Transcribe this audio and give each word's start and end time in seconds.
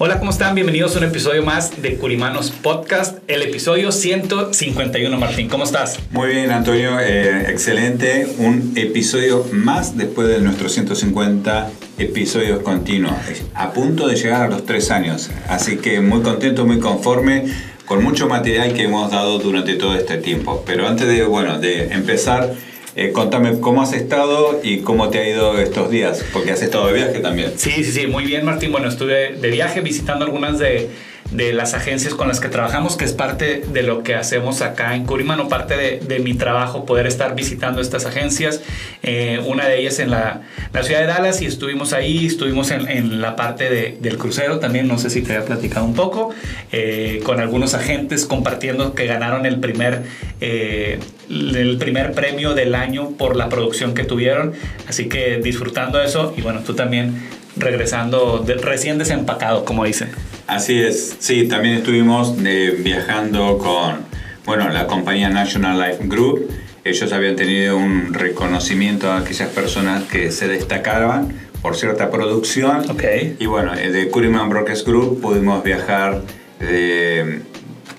Hola, 0.00 0.20
¿cómo 0.20 0.30
están? 0.30 0.54
Bienvenidos 0.54 0.94
a 0.94 0.98
un 1.00 1.06
episodio 1.06 1.42
más 1.42 1.82
de 1.82 1.96
Curimanos 1.96 2.52
Podcast, 2.52 3.18
el 3.26 3.42
episodio 3.42 3.90
151. 3.90 5.18
Martín, 5.18 5.48
¿cómo 5.48 5.64
estás? 5.64 5.98
Muy 6.12 6.28
bien, 6.28 6.52
Antonio, 6.52 7.00
eh, 7.00 7.50
excelente. 7.50 8.28
Un 8.38 8.74
episodio 8.76 9.44
más 9.50 9.96
después 9.98 10.28
de 10.28 10.38
nuestros 10.38 10.70
150 10.74 11.70
episodios 11.98 12.60
continuos, 12.60 13.16
a 13.54 13.72
punto 13.72 14.06
de 14.06 14.14
llegar 14.14 14.42
a 14.42 14.48
los 14.48 14.64
tres 14.64 14.92
años. 14.92 15.30
Así 15.48 15.78
que 15.78 16.00
muy 16.00 16.22
contento, 16.22 16.64
muy 16.64 16.78
conforme 16.78 17.46
con 17.84 18.04
mucho 18.04 18.28
material 18.28 18.74
que 18.74 18.84
hemos 18.84 19.10
dado 19.10 19.40
durante 19.40 19.74
todo 19.74 19.96
este 19.96 20.18
tiempo. 20.18 20.62
Pero 20.64 20.86
antes 20.86 21.08
de, 21.08 21.24
bueno, 21.24 21.58
de 21.58 21.92
empezar, 21.92 22.54
eh, 22.98 23.12
contame 23.12 23.60
cómo 23.60 23.80
has 23.80 23.92
estado 23.92 24.60
y 24.64 24.78
cómo 24.80 25.08
te 25.08 25.20
ha 25.20 25.28
ido 25.28 25.56
estos 25.56 25.88
días, 25.88 26.24
porque 26.32 26.50
has 26.50 26.62
estado 26.62 26.88
de 26.88 26.94
viaje 26.94 27.20
también. 27.20 27.52
Sí, 27.54 27.70
sí, 27.84 27.92
sí, 27.92 28.06
muy 28.08 28.24
bien 28.24 28.44
Martín. 28.44 28.72
Bueno, 28.72 28.88
estuve 28.88 29.36
de 29.36 29.50
viaje 29.50 29.80
visitando 29.82 30.24
algunas 30.24 30.58
de 30.58 30.90
de 31.30 31.52
las 31.52 31.74
agencias 31.74 32.14
con 32.14 32.28
las 32.28 32.40
que 32.40 32.48
trabajamos, 32.48 32.96
que 32.96 33.04
es 33.04 33.12
parte 33.12 33.62
de 33.70 33.82
lo 33.82 34.02
que 34.02 34.14
hacemos 34.14 34.62
acá 34.62 34.94
en 34.94 35.04
Curimano, 35.04 35.48
parte 35.48 36.00
de, 36.00 36.18
mi 36.20 36.34
trabajo, 36.34 36.86
poder 36.86 37.06
estar 37.06 37.34
visitando 37.34 37.80
estas 37.80 38.06
agencias. 38.06 38.62
Eh, 39.02 39.40
una 39.46 39.66
de 39.66 39.80
ellas 39.80 39.98
en 39.98 40.10
la, 40.10 40.42
ciudad 40.82 41.00
de 41.00 41.06
Dallas 41.06 41.42
y 41.42 41.46
estuvimos 41.46 41.92
ahí, 41.92 42.26
estuvimos 42.26 42.70
en, 42.70 43.20
la 43.20 43.36
parte 43.36 43.68
de, 43.68 43.98
del 44.00 44.16
crucero 44.16 44.58
también, 44.58 44.88
no 44.88 44.98
sé 44.98 45.10
si 45.10 45.22
te 45.22 45.34
había 45.34 45.44
platicado 45.44 45.84
un 45.84 45.94
poco, 45.94 46.30
eh, 46.72 47.20
con 47.24 47.40
algunos 47.40 47.74
agentes 47.74 48.24
compartiendo 48.24 48.94
que 48.94 49.06
ganaron 49.06 49.44
el 49.44 49.60
primer, 49.60 50.04
eh, 50.40 50.98
el 51.28 51.76
primer 51.78 52.12
premio 52.12 52.54
del 52.54 52.74
año 52.74 53.10
por 53.10 53.36
la 53.36 53.48
producción 53.48 53.92
que 53.92 54.04
tuvieron. 54.04 54.54
Así 54.88 55.08
que 55.08 55.38
disfrutando 55.38 56.00
eso 56.00 56.32
y 56.36 56.40
bueno, 56.40 56.60
tú 56.64 56.74
también 56.74 57.28
regresando 57.58 58.38
de, 58.38 58.54
recién 58.54 58.98
desempacado, 58.98 59.64
como 59.64 59.84
dicen. 59.84 60.10
Así 60.46 60.80
es, 60.80 61.16
sí, 61.18 61.46
también 61.46 61.76
estuvimos 61.76 62.34
eh, 62.44 62.76
viajando 62.78 63.58
con, 63.58 64.06
bueno, 64.46 64.68
la 64.70 64.86
compañía 64.86 65.28
National 65.28 65.78
Life 65.78 66.06
Group. 66.06 66.50
Ellos 66.84 67.12
habían 67.12 67.36
tenido 67.36 67.76
un 67.76 68.14
reconocimiento 68.14 69.12
a 69.12 69.18
aquellas 69.18 69.50
personas 69.50 70.04
que 70.04 70.30
se 70.30 70.48
destacaban 70.48 71.34
por 71.60 71.76
cierta 71.76 72.10
producción. 72.10 72.88
Okay. 72.90 73.36
Y 73.38 73.46
bueno, 73.46 73.74
eh, 73.74 73.90
de 73.90 74.08
Curiman 74.08 74.48
Brokers 74.48 74.84
Group 74.84 75.20
pudimos 75.20 75.62
viajar 75.62 76.22
de, 76.60 77.42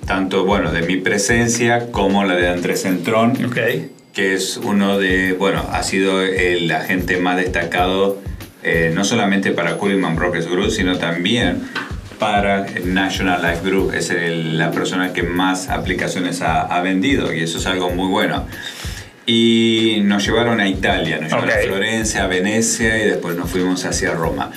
tanto, 0.08 0.46
bueno, 0.46 0.72
de 0.72 0.82
mi 0.82 0.98
presencia 0.98 1.92
como 1.92 2.24
la 2.24 2.36
de 2.36 2.48
Andrés 2.48 2.82
Centrón. 2.82 3.46
Okay. 3.46 3.92
Que 4.14 4.34
es 4.34 4.58
uno 4.58 4.98
de, 4.98 5.34
bueno, 5.34 5.64
ha 5.72 5.84
sido 5.84 6.22
el 6.22 6.72
agente 6.72 7.18
más 7.18 7.38
destacado 7.38 8.18
eh, 8.64 8.92
no 8.94 9.04
solamente 9.04 9.52
para 9.52 9.76
Curiman 9.78 10.16
Brokers 10.16 10.48
Group, 10.48 10.72
sino 10.72 10.98
también 10.98 11.70
para 12.20 12.66
National 12.84 13.42
Life 13.42 13.68
Group. 13.68 13.94
Es 13.94 14.10
el, 14.10 14.58
la 14.58 14.72
persona 14.72 15.14
que 15.14 15.24
más 15.24 15.70
aplicaciones 15.70 16.42
ha, 16.42 16.62
ha, 16.62 16.82
vendido 16.82 17.34
y 17.34 17.42
eso 17.42 17.58
es 17.58 17.66
algo 17.66 17.90
muy 17.90 18.08
bueno. 18.08 18.46
Y 19.26 20.02
nos 20.04 20.26
llevaron 20.26 20.60
a 20.60 20.68
Italia, 20.68 21.20
nos 21.20 21.30
llevaron 21.30 21.50
okay. 21.50 21.64
a 21.64 21.68
Florencia, 21.68 22.24
a 22.24 22.28
Venecia 22.28 22.98
y 23.04 23.08
después 23.08 23.36
nos 23.36 23.50
fuimos 23.50 23.86
hacia 23.86 24.12
Roma. 24.12 24.52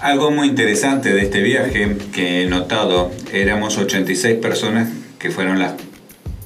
Algo 0.00 0.30
muy 0.30 0.48
interesante 0.48 1.12
de 1.12 1.22
este 1.22 1.42
viaje 1.42 1.96
que 2.14 2.44
he 2.44 2.46
notado, 2.46 3.12
éramos 3.32 3.76
86 3.76 4.38
personas 4.38 4.88
que 5.18 5.30
fueron 5.30 5.58
las 5.58 5.74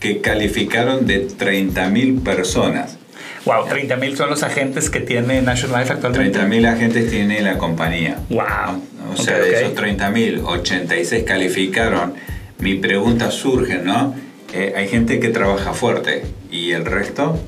que 0.01 0.21
calificaron 0.21 1.07
de 1.07 1.29
30.000 1.29 2.23
personas. 2.23 2.99
Wow, 3.45 3.67
30 3.69 3.97
mil 3.97 4.17
son 4.17 4.31
los 4.31 4.43
agentes 4.43 4.89
que 4.89 5.01
tiene 5.01 5.43
National 5.43 5.81
Life 5.81 5.93
actualmente. 5.93 6.31
30 6.39 6.49
mil 6.49 6.67
agentes 6.67 7.11
tiene 7.11 7.43
la 7.43 7.59
compañía. 7.59 8.19
Wow. 8.31 8.83
O 9.13 9.17
sea, 9.17 9.37
okay, 9.37 9.51
de 9.51 9.61
esos 9.61 9.75
30 9.75 10.11
mil, 10.11 10.41
86 10.45 11.25
calificaron. 11.25 12.15
Mi 12.59 12.77
pregunta 12.77 13.31
surge, 13.31 13.79
¿no? 13.79 14.15
Eh, 14.53 14.73
hay 14.77 14.89
gente 14.89 15.21
que 15.21 15.29
trabaja 15.29 15.75
fuerte 15.75 16.25
y 16.51 16.71
el 16.73 16.87
resto. 16.87 17.39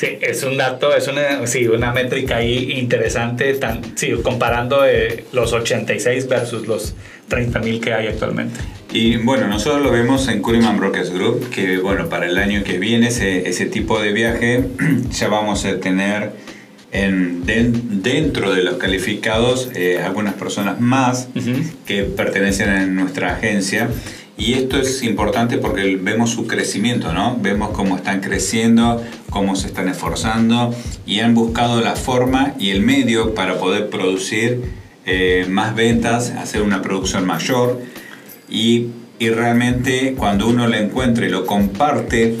Sí, 0.00 0.16
es 0.22 0.42
un 0.44 0.56
dato, 0.56 0.96
es 0.96 1.08
una, 1.08 1.46
sí, 1.46 1.68
una 1.68 1.92
métrica 1.92 2.36
ahí 2.36 2.72
interesante, 2.78 3.52
tan, 3.52 3.82
sí, 3.98 4.12
comparando 4.22 4.86
eh, 4.86 5.26
los 5.34 5.52
86 5.52 6.26
versus 6.26 6.66
los 6.66 6.94
30 7.28 7.58
mil 7.58 7.82
que 7.82 7.92
hay 7.92 8.06
actualmente. 8.06 8.58
Y 8.90 9.18
bueno, 9.18 9.46
nosotros 9.46 9.82
lo 9.82 9.92
vemos 9.92 10.26
en 10.28 10.40
Curiman 10.40 10.78
Brokers 10.78 11.10
Group, 11.12 11.50
que 11.50 11.76
bueno, 11.76 12.08
para 12.08 12.24
el 12.24 12.38
año 12.38 12.64
que 12.64 12.78
viene 12.78 13.08
ese, 13.08 13.46
ese 13.46 13.66
tipo 13.66 14.00
de 14.00 14.12
viaje 14.12 14.64
ya 15.10 15.28
vamos 15.28 15.66
a 15.66 15.78
tener 15.80 16.32
en, 16.92 17.44
de, 17.44 17.70
dentro 17.70 18.54
de 18.54 18.62
los 18.62 18.78
calificados 18.78 19.68
eh, 19.74 20.00
algunas 20.02 20.32
personas 20.32 20.80
más 20.80 21.28
uh 21.34 21.40
-huh. 21.40 21.72
que 21.84 22.04
pertenecen 22.04 22.70
a 22.70 22.86
nuestra 22.86 23.34
agencia. 23.34 23.90
Y 24.40 24.54
esto 24.54 24.78
es 24.78 25.02
importante 25.02 25.58
porque 25.58 25.98
vemos 26.00 26.30
su 26.30 26.46
crecimiento, 26.46 27.12
¿no? 27.12 27.36
Vemos 27.38 27.72
cómo 27.72 27.96
están 27.96 28.22
creciendo, 28.22 29.04
cómo 29.28 29.54
se 29.54 29.66
están 29.66 29.86
esforzando 29.86 30.74
y 31.04 31.20
han 31.20 31.34
buscado 31.34 31.82
la 31.82 31.94
forma 31.94 32.54
y 32.58 32.70
el 32.70 32.80
medio 32.80 33.34
para 33.34 33.58
poder 33.58 33.90
producir 33.90 34.62
eh, 35.04 35.44
más 35.50 35.74
ventas, 35.74 36.30
hacer 36.30 36.62
una 36.62 36.80
producción 36.80 37.26
mayor 37.26 37.82
y, 38.48 38.86
y, 39.18 39.28
realmente 39.28 40.14
cuando 40.16 40.48
uno 40.48 40.66
lo 40.66 40.76
encuentra 40.76 41.26
y 41.26 41.28
lo 41.28 41.44
comparte, 41.44 42.36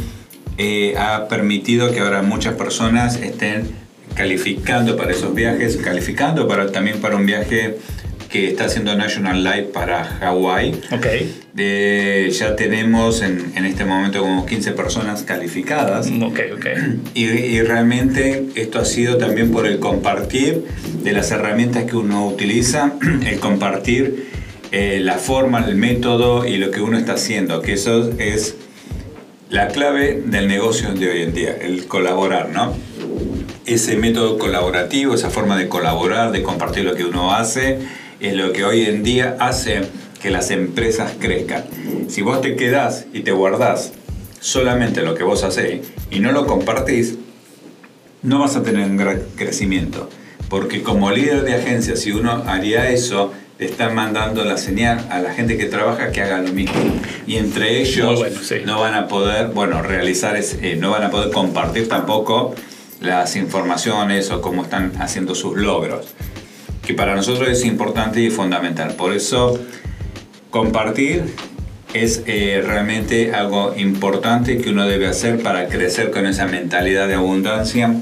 eh, 0.56 0.94
ha 0.96 1.28
permitido 1.28 1.92
que 1.92 2.00
ahora 2.00 2.22
muchas 2.22 2.54
personas 2.54 3.16
estén 3.16 3.68
calificando 4.14 4.96
para 4.96 5.12
esos 5.12 5.34
viajes, 5.34 5.76
calificando 5.76 6.48
para, 6.48 6.72
también 6.72 6.98
para 7.02 7.16
un 7.16 7.26
viaje 7.26 7.78
que 8.30 8.48
está 8.48 8.66
haciendo 8.66 8.94
National 8.96 9.42
Life 9.42 9.70
para 9.72 10.04
Hawái. 10.04 10.80
Okay. 10.92 11.34
De, 11.52 12.30
ya 12.32 12.54
tenemos 12.54 13.22
en, 13.22 13.52
en, 13.56 13.64
este 13.64 13.84
momento 13.84 14.20
como 14.20 14.46
15 14.46 14.72
personas 14.72 15.24
calificadas. 15.24 16.06
Okay, 16.06 16.52
okay. 16.52 16.74
Y, 17.14 17.24
y, 17.24 17.60
realmente 17.62 18.46
esto 18.54 18.78
ha 18.78 18.84
sido 18.84 19.18
también 19.18 19.50
por 19.50 19.66
el 19.66 19.80
compartir 19.80 20.64
de 21.02 21.12
las 21.12 21.32
herramientas 21.32 21.84
que 21.84 21.96
uno 21.96 22.26
utiliza, 22.28 22.92
el 23.26 23.40
compartir 23.40 24.28
eh, 24.70 25.00
la 25.02 25.14
forma, 25.14 25.64
el 25.66 25.74
método 25.74 26.46
y 26.46 26.56
lo 26.56 26.70
que 26.70 26.80
uno 26.80 26.96
está 26.96 27.14
haciendo, 27.14 27.60
que 27.60 27.72
eso 27.72 28.12
es 28.18 28.54
la 29.48 29.66
clave 29.66 30.22
del 30.24 30.46
negocio 30.46 30.94
de 30.94 31.10
hoy 31.10 31.22
en 31.22 31.34
día, 31.34 31.56
el 31.60 31.86
colaborar, 31.86 32.50
¿no? 32.50 32.72
Ese 33.66 33.96
método 33.96 34.38
colaborativo, 34.38 35.14
esa 35.14 35.30
forma 35.30 35.58
de 35.58 35.68
colaborar, 35.68 36.30
de 36.30 36.44
compartir 36.44 36.84
lo 36.84 36.94
que 36.94 37.04
uno 37.04 37.34
hace, 37.34 37.80
es 38.20 38.34
lo 38.34 38.52
que 38.52 38.64
hoy 38.64 38.84
en 38.84 39.02
día 39.02 39.36
hace 39.40 39.82
que 40.20 40.30
las 40.30 40.50
empresas 40.50 41.12
crezcan. 41.18 41.64
Si 42.08 42.22
vos 42.22 42.40
te 42.40 42.54
quedás 42.54 43.06
y 43.12 43.20
te 43.20 43.32
guardás 43.32 43.92
solamente 44.40 45.02
lo 45.02 45.14
que 45.14 45.24
vos 45.24 45.42
hacés 45.42 45.86
y 46.10 46.20
no 46.20 46.32
lo 46.32 46.46
compartís, 46.46 47.16
no 48.22 48.40
vas 48.40 48.56
a 48.56 48.62
tener 48.62 48.84
un 48.88 48.96
gran 48.96 49.22
crecimiento. 49.36 50.08
Porque 50.48 50.82
como 50.82 51.10
líder 51.10 51.44
de 51.44 51.54
agencia, 51.54 51.96
si 51.96 52.12
uno 52.12 52.42
haría 52.46 52.90
eso, 52.90 53.32
le 53.58 53.66
están 53.66 53.94
mandando 53.94 54.44
la 54.44 54.58
señal 54.58 55.06
a 55.10 55.20
la 55.20 55.32
gente 55.32 55.56
que 55.56 55.66
trabaja 55.66 56.12
que 56.12 56.20
haga 56.20 56.42
lo 56.42 56.52
mismo. 56.52 56.78
Y 57.26 57.36
entre 57.36 57.80
ellos 57.80 58.18
bueno, 58.18 58.40
sí. 58.42 58.56
no 58.66 58.80
van 58.80 58.94
a 58.94 59.08
poder, 59.08 59.48
bueno, 59.48 59.80
realizar, 59.82 60.36
eh, 60.36 60.76
no 60.78 60.90
van 60.90 61.04
a 61.04 61.10
poder 61.10 61.30
compartir 61.30 61.88
tampoco 61.88 62.54
las 63.00 63.36
informaciones 63.36 64.30
o 64.30 64.42
cómo 64.42 64.62
están 64.64 64.92
haciendo 64.98 65.34
sus 65.34 65.56
logros 65.56 66.14
que 66.90 66.96
para 66.96 67.14
nosotros 67.14 67.48
es 67.48 67.64
importante 67.64 68.20
y 68.20 68.30
fundamental. 68.30 68.94
Por 68.94 69.12
eso, 69.12 69.60
compartir 70.50 71.22
es 71.94 72.24
eh, 72.26 72.62
realmente 72.66 73.32
algo 73.32 73.74
importante 73.76 74.58
que 74.58 74.70
uno 74.70 74.86
debe 74.88 75.06
hacer 75.06 75.40
para 75.40 75.68
crecer 75.68 76.10
con 76.10 76.26
esa 76.26 76.46
mentalidad 76.46 77.06
de 77.06 77.14
abundancia 77.14 77.94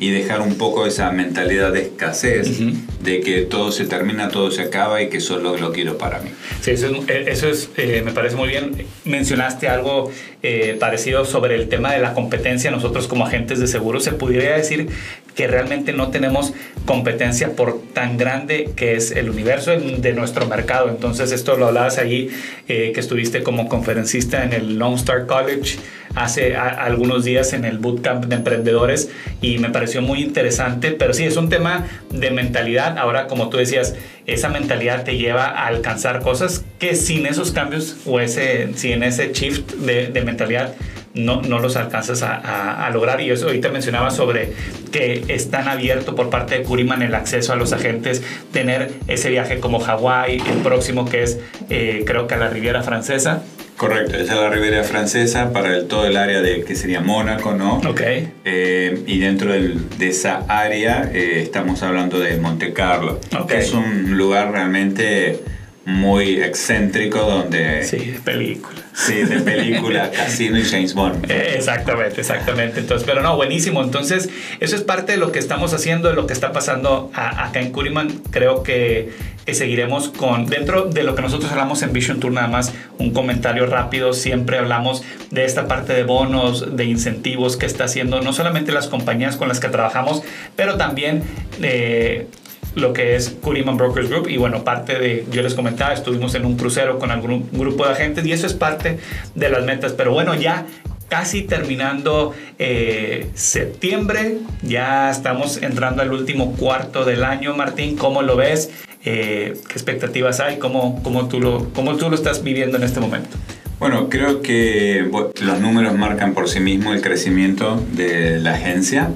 y 0.00 0.10
dejar 0.10 0.40
un 0.40 0.56
poco 0.56 0.86
esa 0.86 1.12
mentalidad 1.12 1.74
de 1.74 1.82
escasez, 1.82 2.58
de 3.02 3.20
que 3.20 3.42
todo 3.42 3.70
se 3.70 3.84
termina, 3.84 4.30
todo 4.30 4.50
se 4.50 4.62
acaba 4.62 5.02
y 5.02 5.10
que 5.10 5.20
solo 5.20 5.58
lo 5.58 5.72
quiero 5.72 5.98
para 5.98 6.20
mí. 6.20 6.30
Sí, 6.62 6.70
eso 6.70 6.86
es, 6.86 7.08
eh, 7.08 7.24
eso 7.28 7.48
es 7.50 7.70
eh, 7.76 8.00
me 8.02 8.10
parece 8.12 8.34
muy 8.34 8.48
bien. 8.48 8.86
Mencionaste 9.04 9.68
algo 9.68 10.10
eh, 10.42 10.78
parecido 10.80 11.26
sobre 11.26 11.54
el 11.54 11.68
tema 11.68 11.92
de 11.92 11.98
la 11.98 12.14
competencia. 12.14 12.70
Nosotros 12.70 13.08
como 13.08 13.26
agentes 13.26 13.60
de 13.60 13.66
seguros 13.66 14.02
se 14.02 14.12
pudiera 14.12 14.56
decir 14.56 14.88
que 15.34 15.46
realmente 15.46 15.92
no 15.92 16.08
tenemos 16.08 16.54
competencia 16.86 17.54
por 17.54 17.82
tan 17.92 18.16
grande 18.16 18.70
que 18.74 18.94
es 18.94 19.10
el 19.10 19.28
universo 19.28 19.72
de 19.72 20.12
nuestro 20.14 20.46
mercado. 20.46 20.88
Entonces 20.88 21.30
esto 21.30 21.58
lo 21.58 21.66
hablabas 21.66 21.98
allí, 21.98 22.30
que 22.66 22.94
estuviste 22.96 23.42
como 23.42 23.68
conferencista 23.68 24.44
en 24.44 24.54
el 24.54 24.78
Lone 24.78 24.96
Star 24.96 25.26
College 25.26 25.78
hace 26.14 26.56
algunos 26.56 27.24
días 27.24 27.52
en 27.52 27.64
el 27.64 27.78
bootcamp 27.78 28.26
de 28.26 28.36
emprendedores 28.36 29.10
y 29.40 29.58
me 29.58 29.70
pareció 29.70 30.02
muy 30.02 30.22
interesante, 30.22 30.90
pero 30.92 31.14
sí, 31.14 31.24
es 31.24 31.36
un 31.36 31.48
tema 31.48 31.86
de 32.10 32.30
mentalidad. 32.30 32.98
Ahora, 32.98 33.26
como 33.26 33.48
tú 33.48 33.56
decías, 33.56 33.94
esa 34.26 34.48
mentalidad 34.48 35.04
te 35.04 35.16
lleva 35.16 35.46
a 35.46 35.66
alcanzar 35.66 36.20
cosas 36.20 36.64
que 36.78 36.94
sin 36.96 37.26
esos 37.26 37.52
cambios 37.52 37.96
o 38.06 38.20
ese, 38.20 38.74
sin 38.74 39.02
ese 39.02 39.32
shift 39.32 39.72
de, 39.74 40.22
mentalidad 40.22 40.74
no, 41.14 41.42
no, 41.42 41.58
los 41.58 41.76
alcanzas 41.76 42.22
a, 42.22 42.88
lograr. 42.92 43.20
Y 43.20 43.30
eso 43.30 43.46
ahorita 43.46 43.70
mencionaba 43.70 44.10
sobre 44.10 44.52
que 44.92 45.24
están 45.28 45.68
abierto 45.68 46.14
por 46.14 46.30
parte 46.30 46.58
de 46.58 46.62
Curiman 46.64 47.02
el 47.02 47.14
acceso 47.14 47.52
a 47.52 47.56
los 47.56 47.72
agentes, 47.72 48.22
tener 48.52 48.92
ese 49.08 49.30
viaje 49.30 49.60
como 49.60 49.80
Hawái, 49.80 50.40
el 50.48 50.58
próximo 50.58 51.08
que 51.08 51.22
es 51.22 51.38
eh, 51.68 52.04
creo 52.06 52.26
que 52.26 52.34
a 52.34 52.38
la 52.38 52.48
Riviera 52.48 52.82
Francesa. 52.82 53.42
Correcto, 53.80 54.16
esa 54.16 54.34
es 54.34 54.38
la 54.38 54.50
Riviera 54.50 54.84
Francesa 54.84 55.54
para 55.54 55.74
el, 55.74 55.88
todo 55.88 56.04
el 56.04 56.18
área 56.18 56.42
de 56.42 56.64
que 56.64 56.76
sería 56.76 57.00
Mónaco, 57.00 57.54
¿no? 57.54 57.78
Ok. 57.78 58.02
Eh, 58.44 59.04
y 59.06 59.20
dentro 59.20 59.54
de 59.54 60.06
esa 60.06 60.44
área 60.48 61.10
eh, 61.14 61.40
estamos 61.40 61.82
hablando 61.82 62.18
de 62.20 62.36
Monte 62.36 62.74
Carlo, 62.74 63.18
que 63.48 63.56
es 63.56 63.72
un 63.72 64.18
lugar 64.18 64.52
realmente 64.52 65.40
muy 65.86 66.42
excéntrico 66.42 67.20
donde... 67.20 67.82
Sí, 67.84 67.96
de 67.96 68.18
película. 68.18 68.79
Sí, 68.92 69.14
de 69.14 69.40
película, 69.40 70.10
Casino 70.16 70.58
y 70.58 70.64
James 70.64 70.94
Bond. 70.94 71.30
Eh, 71.30 71.54
exactamente, 71.56 72.20
exactamente. 72.20 72.80
Entonces, 72.80 73.06
pero 73.06 73.22
no, 73.22 73.36
buenísimo. 73.36 73.82
Entonces, 73.82 74.28
eso 74.58 74.76
es 74.76 74.82
parte 74.82 75.12
de 75.12 75.18
lo 75.18 75.32
que 75.32 75.38
estamos 75.38 75.72
haciendo, 75.72 76.08
de 76.08 76.14
lo 76.14 76.26
que 76.26 76.32
está 76.32 76.52
pasando 76.52 77.10
acá 77.14 77.60
en 77.60 77.70
Curiman. 77.70 78.10
Creo 78.30 78.62
que, 78.62 79.12
que, 79.46 79.54
seguiremos 79.54 80.08
con, 80.08 80.46
dentro 80.46 80.84
de 80.86 81.02
lo 81.02 81.14
que 81.14 81.22
nosotros 81.22 81.50
hablamos 81.50 81.82
en 81.82 81.92
Vision 81.92 82.20
Tour, 82.20 82.32
nada 82.32 82.48
más 82.48 82.72
un 82.98 83.12
comentario 83.12 83.66
rápido. 83.66 84.12
Siempre 84.12 84.58
hablamos 84.58 85.02
de 85.30 85.44
esta 85.44 85.68
parte 85.68 85.92
de 85.92 86.02
bonos, 86.02 86.76
de 86.76 86.84
incentivos 86.84 87.56
que 87.56 87.66
está 87.66 87.84
haciendo 87.84 88.20
no 88.20 88.32
solamente 88.32 88.72
las 88.72 88.88
compañías 88.88 89.36
con 89.36 89.48
las 89.48 89.60
que 89.60 89.68
trabajamos, 89.68 90.22
pero 90.56 90.76
también... 90.76 91.22
Eh, 91.62 92.26
lo 92.74 92.92
que 92.92 93.16
es 93.16 93.30
Curiman 93.30 93.76
Brokers 93.76 94.08
Group 94.08 94.28
y 94.28 94.36
bueno, 94.36 94.64
parte 94.64 94.98
de, 94.98 95.26
yo 95.30 95.42
les 95.42 95.54
comentaba, 95.54 95.92
estuvimos 95.92 96.34
en 96.34 96.44
un 96.44 96.56
crucero 96.56 96.98
con 96.98 97.10
algún 97.10 97.48
grupo 97.52 97.86
de 97.86 97.92
agentes 97.92 98.24
y 98.26 98.32
eso 98.32 98.46
es 98.46 98.54
parte 98.54 98.98
de 99.34 99.48
las 99.48 99.64
metas, 99.64 99.92
pero 99.92 100.12
bueno, 100.12 100.34
ya 100.34 100.66
casi 101.08 101.42
terminando 101.42 102.32
eh, 102.58 103.28
septiembre, 103.34 104.38
ya 104.62 105.10
estamos 105.10 105.60
entrando 105.60 106.02
al 106.02 106.12
último 106.12 106.52
cuarto 106.52 107.04
del 107.04 107.24
año, 107.24 107.54
Martín, 107.56 107.96
¿cómo 107.96 108.22
lo 108.22 108.36
ves? 108.36 108.70
Eh, 109.04 109.54
¿Qué 109.66 109.72
expectativas 109.72 110.40
hay? 110.40 110.58
¿Cómo, 110.58 111.02
cómo, 111.02 111.26
tú 111.26 111.40
lo, 111.40 111.72
¿Cómo 111.72 111.96
tú 111.96 112.08
lo 112.08 112.14
estás 112.14 112.44
viviendo 112.44 112.76
en 112.76 112.84
este 112.84 113.00
momento? 113.00 113.36
Bueno, 113.80 114.08
creo 114.10 114.42
que 114.42 115.10
los 115.40 115.60
números 115.60 115.96
marcan 115.96 116.34
por 116.34 116.48
sí 116.48 116.60
mismo 116.60 116.92
el 116.92 117.00
crecimiento 117.00 117.82
de 117.92 118.38
la 118.38 118.52
agencia 118.52 119.08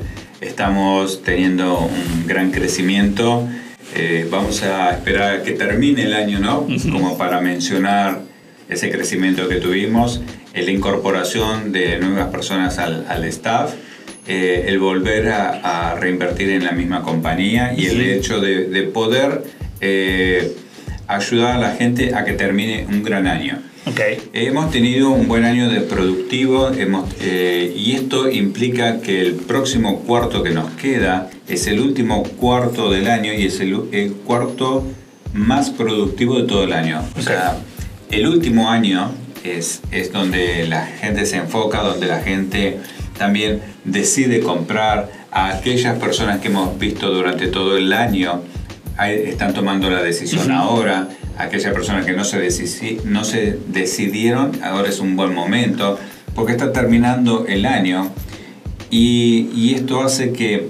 estamos 0.46 1.22
teniendo 1.22 1.78
un 1.78 2.26
gran 2.26 2.50
crecimiento. 2.50 3.48
Eh, 3.94 4.26
vamos 4.30 4.62
a 4.62 4.92
esperar 4.92 5.36
a 5.36 5.42
que 5.42 5.52
termine 5.52 6.02
el 6.02 6.14
año, 6.14 6.38
¿no? 6.38 6.66
Como 6.90 7.16
para 7.16 7.40
mencionar 7.40 8.22
ese 8.68 8.90
crecimiento 8.90 9.48
que 9.48 9.56
tuvimos, 9.56 10.20
la 10.54 10.70
incorporación 10.70 11.72
de 11.72 11.98
nuevas 11.98 12.28
personas 12.28 12.78
al, 12.78 13.06
al 13.08 13.24
staff, 13.24 13.74
eh, 14.26 14.64
el 14.68 14.78
volver 14.78 15.28
a, 15.28 15.94
reinvertir 16.00 16.50
en 16.50 16.64
la 16.64 16.72
misma 16.72 17.02
compañía 17.02 17.74
y 17.76 17.86
el 17.86 18.00
hecho 18.00 18.40
de, 18.40 18.64
de 18.68 18.82
poder 18.84 19.42
eh, 19.80 20.56
ayudar 21.06 21.56
a 21.56 21.58
la 21.58 21.70
gente 21.72 22.14
a 22.14 22.24
que 22.24 22.32
termine 22.32 22.86
un 22.88 23.02
gran 23.02 23.26
año. 23.26 23.62
Okay. 23.86 24.30
Hemos 24.32 24.70
tenido 24.70 25.10
un 25.10 25.28
buen 25.28 25.44
año 25.44 25.68
de 25.68 25.80
productivo 25.80 26.70
hemos, 26.70 27.10
eh, 27.20 27.74
y 27.76 27.92
esto 27.92 28.30
implica 28.30 29.00
que 29.00 29.20
el 29.20 29.34
próximo 29.34 30.00
cuarto 30.00 30.42
que 30.42 30.50
nos 30.50 30.70
queda 30.72 31.28
es 31.48 31.66
el 31.66 31.80
último 31.80 32.22
cuarto 32.22 32.90
del 32.90 33.08
año 33.08 33.34
y 33.34 33.44
es 33.44 33.60
el, 33.60 34.14
cuarto 34.24 34.86
más 35.34 35.68
productivo 35.68 36.40
de 36.40 36.46
todo 36.46 36.64
el 36.64 36.72
año. 36.72 37.04
O 37.18 37.20
sea, 37.20 37.58
el 38.10 38.26
último 38.26 38.70
año 38.70 39.12
es, 39.44 39.82
es 39.90 40.12
donde 40.12 40.66
la 40.66 40.86
gente 40.86 41.26
se 41.26 41.36
enfoca, 41.36 41.82
donde 41.82 42.06
la 42.06 42.20
gente 42.20 42.78
también 43.18 43.60
decide 43.84 44.40
comprar 44.40 45.10
a 45.30 45.50
aquellas 45.50 45.98
personas 45.98 46.40
que 46.40 46.48
hemos 46.48 46.78
visto 46.78 47.10
durante 47.10 47.48
todo 47.48 47.76
el 47.76 47.92
año, 47.92 48.40
están 48.98 49.52
tomando 49.52 49.90
la 49.90 50.02
decisión 50.02 50.52
ahora 50.52 51.08
aquellas 51.38 51.72
personas 51.72 52.06
que 52.06 52.12
no 52.12 52.24
se, 52.24 52.48
no 53.04 53.24
se 53.24 53.58
decidieron, 53.68 54.52
ahora 54.62 54.88
es 54.88 55.00
un 55.00 55.16
buen 55.16 55.34
momento, 55.34 55.98
porque 56.34 56.52
está 56.52 56.72
terminando 56.72 57.46
el 57.48 57.66
año 57.66 58.10
y, 58.90 59.50
y, 59.54 59.74
esto 59.74 60.02
hace 60.02 60.32
que 60.32 60.68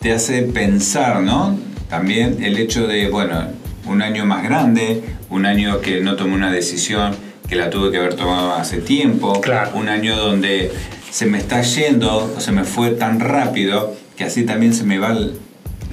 te 0.00 0.12
hace 0.12 0.42
pensar, 0.42 1.22
¿no? 1.22 1.58
También 1.88 2.42
el 2.42 2.56
hecho 2.56 2.86
de, 2.86 3.08
bueno, 3.08 3.48
un 3.86 4.02
año 4.02 4.24
más 4.24 4.42
grande, 4.42 5.02
un 5.30 5.46
año 5.46 5.80
que 5.80 6.00
no 6.00 6.16
tomé 6.16 6.34
una 6.34 6.52
decisión 6.52 7.14
que 7.48 7.56
la 7.56 7.70
tuve 7.70 7.90
que 7.90 7.98
haber 7.98 8.14
tomado 8.14 8.54
hace 8.54 8.78
tiempo, 8.78 9.40
un 9.74 9.88
año 9.88 10.16
donde 10.16 10.72
se 11.10 11.26
me 11.26 11.38
está 11.38 11.60
yendo, 11.60 12.32
o 12.36 12.40
se 12.40 12.52
me 12.52 12.64
fue 12.64 12.90
tan 12.90 13.20
rápido 13.20 13.94
que 14.16 14.24
así 14.24 14.44
también 14.44 14.72
se 14.72 14.84
me 14.84 14.98
va 14.98 15.16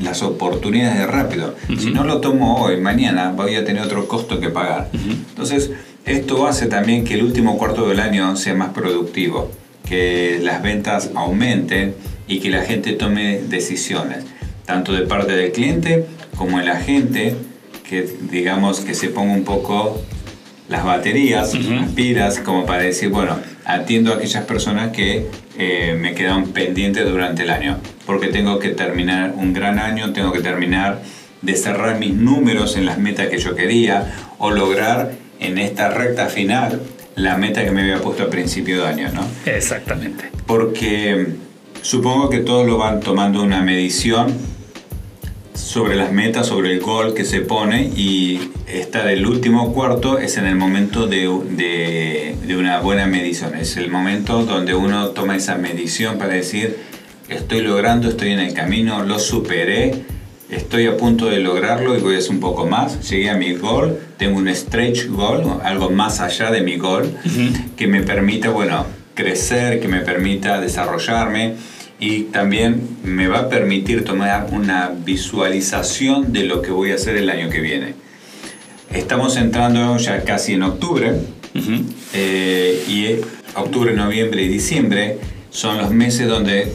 las 0.01 0.21
oportunidades 0.23 0.99
de 0.99 1.07
rápido. 1.07 1.55
Si 1.77 1.91
no 1.91 2.03
lo 2.03 2.19
tomo 2.21 2.63
hoy, 2.63 2.77
mañana 2.77 3.31
voy 3.31 3.55
a 3.55 3.65
tener 3.65 3.83
otro 3.83 4.07
costo 4.07 4.39
que 4.39 4.49
pagar. 4.49 4.89
Entonces, 4.93 5.71
esto 6.05 6.47
hace 6.47 6.67
también 6.67 7.03
que 7.03 7.15
el 7.15 7.23
último 7.23 7.57
cuarto 7.57 7.87
del 7.87 7.99
año 7.99 8.35
sea 8.35 8.53
más 8.53 8.69
productivo, 8.69 9.51
que 9.87 10.39
las 10.41 10.61
ventas 10.61 11.11
aumenten 11.15 11.95
y 12.27 12.39
que 12.39 12.49
la 12.49 12.61
gente 12.63 12.93
tome 12.93 13.41
decisiones, 13.41 14.23
tanto 14.65 14.93
de 14.93 15.01
parte 15.01 15.33
del 15.33 15.51
cliente 15.51 16.05
como 16.35 16.59
el 16.59 16.69
agente, 16.69 17.35
que 17.87 18.07
digamos 18.31 18.79
que 18.81 18.93
se 18.93 19.09
ponga 19.09 19.33
un 19.33 19.43
poco 19.43 19.99
las 20.69 20.85
baterías, 20.85 21.53
las 21.55 21.89
pilas, 21.89 22.39
como 22.39 22.65
para 22.65 22.83
decir, 22.83 23.09
bueno, 23.09 23.39
atiendo 23.65 24.13
a 24.13 24.15
aquellas 24.17 24.45
personas 24.45 24.91
que 24.91 25.27
eh, 25.57 25.97
me 25.99 26.13
quedan 26.13 26.47
pendientes 26.47 27.05
durante 27.09 27.43
el 27.43 27.49
año, 27.49 27.77
porque 28.09 28.29
tengo 28.29 28.57
que 28.57 28.69
terminar 28.69 29.35
un 29.37 29.53
gran 29.53 29.77
año, 29.77 30.13
tengo 30.13 30.31
que 30.31 30.41
terminar 30.41 30.99
de 31.43 31.55
cerrar 31.55 31.99
mis 31.99 32.15
números 32.15 32.75
en 32.75 32.87
las 32.87 32.97
metas 32.97 33.27
que 33.27 33.37
yo 33.37 33.53
quería 33.53 34.11
o 34.39 34.49
lograr 34.49 35.11
en 35.39 35.59
esta 35.59 35.91
recta 35.91 36.25
final 36.25 36.81
la 37.15 37.37
meta 37.37 37.63
que 37.63 37.69
me 37.69 37.81
había 37.81 38.01
puesto 38.01 38.23
al 38.23 38.29
principio 38.29 38.81
de 38.81 38.87
año, 38.87 39.09
¿no? 39.13 39.21
Exactamente. 39.45 40.31
Porque 40.47 41.35
supongo 41.83 42.31
que 42.31 42.39
todos 42.39 42.65
lo 42.65 42.79
van 42.79 42.99
tomando 42.99 43.43
una 43.43 43.61
medición 43.61 44.33
sobre 45.53 45.95
las 45.95 46.11
metas, 46.11 46.47
sobre 46.47 46.73
el 46.73 46.79
gol 46.79 47.13
que 47.13 47.25
se 47.25 47.41
pone 47.41 47.91
y 47.95 48.49
esta 48.65 49.05
del 49.05 49.27
último 49.27 49.71
cuarto 49.71 50.17
es 50.17 50.37
en 50.37 50.47
el 50.47 50.55
momento 50.55 51.05
de, 51.05 51.29
de, 51.51 52.35
de, 52.43 52.57
una 52.57 52.79
buena 52.79 53.05
medición, 53.05 53.53
es 53.53 53.77
el 53.77 53.91
momento 53.91 54.45
donde 54.45 54.73
uno 54.73 55.09
toma 55.09 55.35
esa 55.35 55.59
medición 55.59 56.17
para 56.17 56.33
decir 56.33 56.89
estoy 57.29 57.61
logrando, 57.61 58.09
estoy 58.09 58.31
en 58.31 58.39
el 58.39 58.53
camino, 58.53 59.03
lo 59.03 59.19
superé, 59.19 60.03
estoy 60.49 60.87
a 60.87 60.97
punto 60.97 61.27
de 61.29 61.39
lograrlo 61.39 61.95
y 61.95 62.01
voy 62.01 62.15
a 62.15 62.17
hacer 62.17 62.31
un 62.31 62.39
poco 62.39 62.67
más, 62.67 63.09
llegué 63.09 63.29
a 63.29 63.37
mi 63.37 63.53
gol, 63.53 63.99
tengo 64.17 64.37
un 64.37 64.53
stretch 64.53 65.07
goal, 65.07 65.61
algo 65.63 65.89
más 65.89 66.19
allá 66.19 66.51
de 66.51 66.61
mi 66.61 66.77
gol, 66.77 67.15
que 67.77 67.87
me 67.87 68.01
permita, 68.01 68.49
bueno, 68.49 68.85
crecer, 69.13 69.79
que 69.79 69.87
me 69.87 69.99
permita 69.99 70.59
desarrollarme 70.59 71.55
y 71.99 72.23
también 72.23 72.97
me 73.03 73.27
va 73.27 73.39
a 73.39 73.49
permitir 73.49 74.05
tomar 74.05 74.47
una 74.51 74.89
visualización 74.89 76.31
de 76.31 76.45
lo 76.45 76.61
que 76.61 76.71
voy 76.71 76.91
a 76.91 76.95
hacer 76.95 77.17
el 77.17 77.29
año 77.29 77.49
que 77.49 77.59
viene. 77.59 77.93
Estamos 78.91 79.37
entrando 79.37 79.97
ya 79.97 80.23
casi 80.23 80.53
en 80.53 80.63
octubre 80.63 81.11
eh, 82.13 82.83
y 82.87 83.21
octubre, 83.55 83.93
noviembre 83.93 84.41
y 84.43 84.47
diciembre 84.47 85.17
son 85.51 85.77
los 85.77 85.91
meses 85.91 86.27
donde 86.27 86.71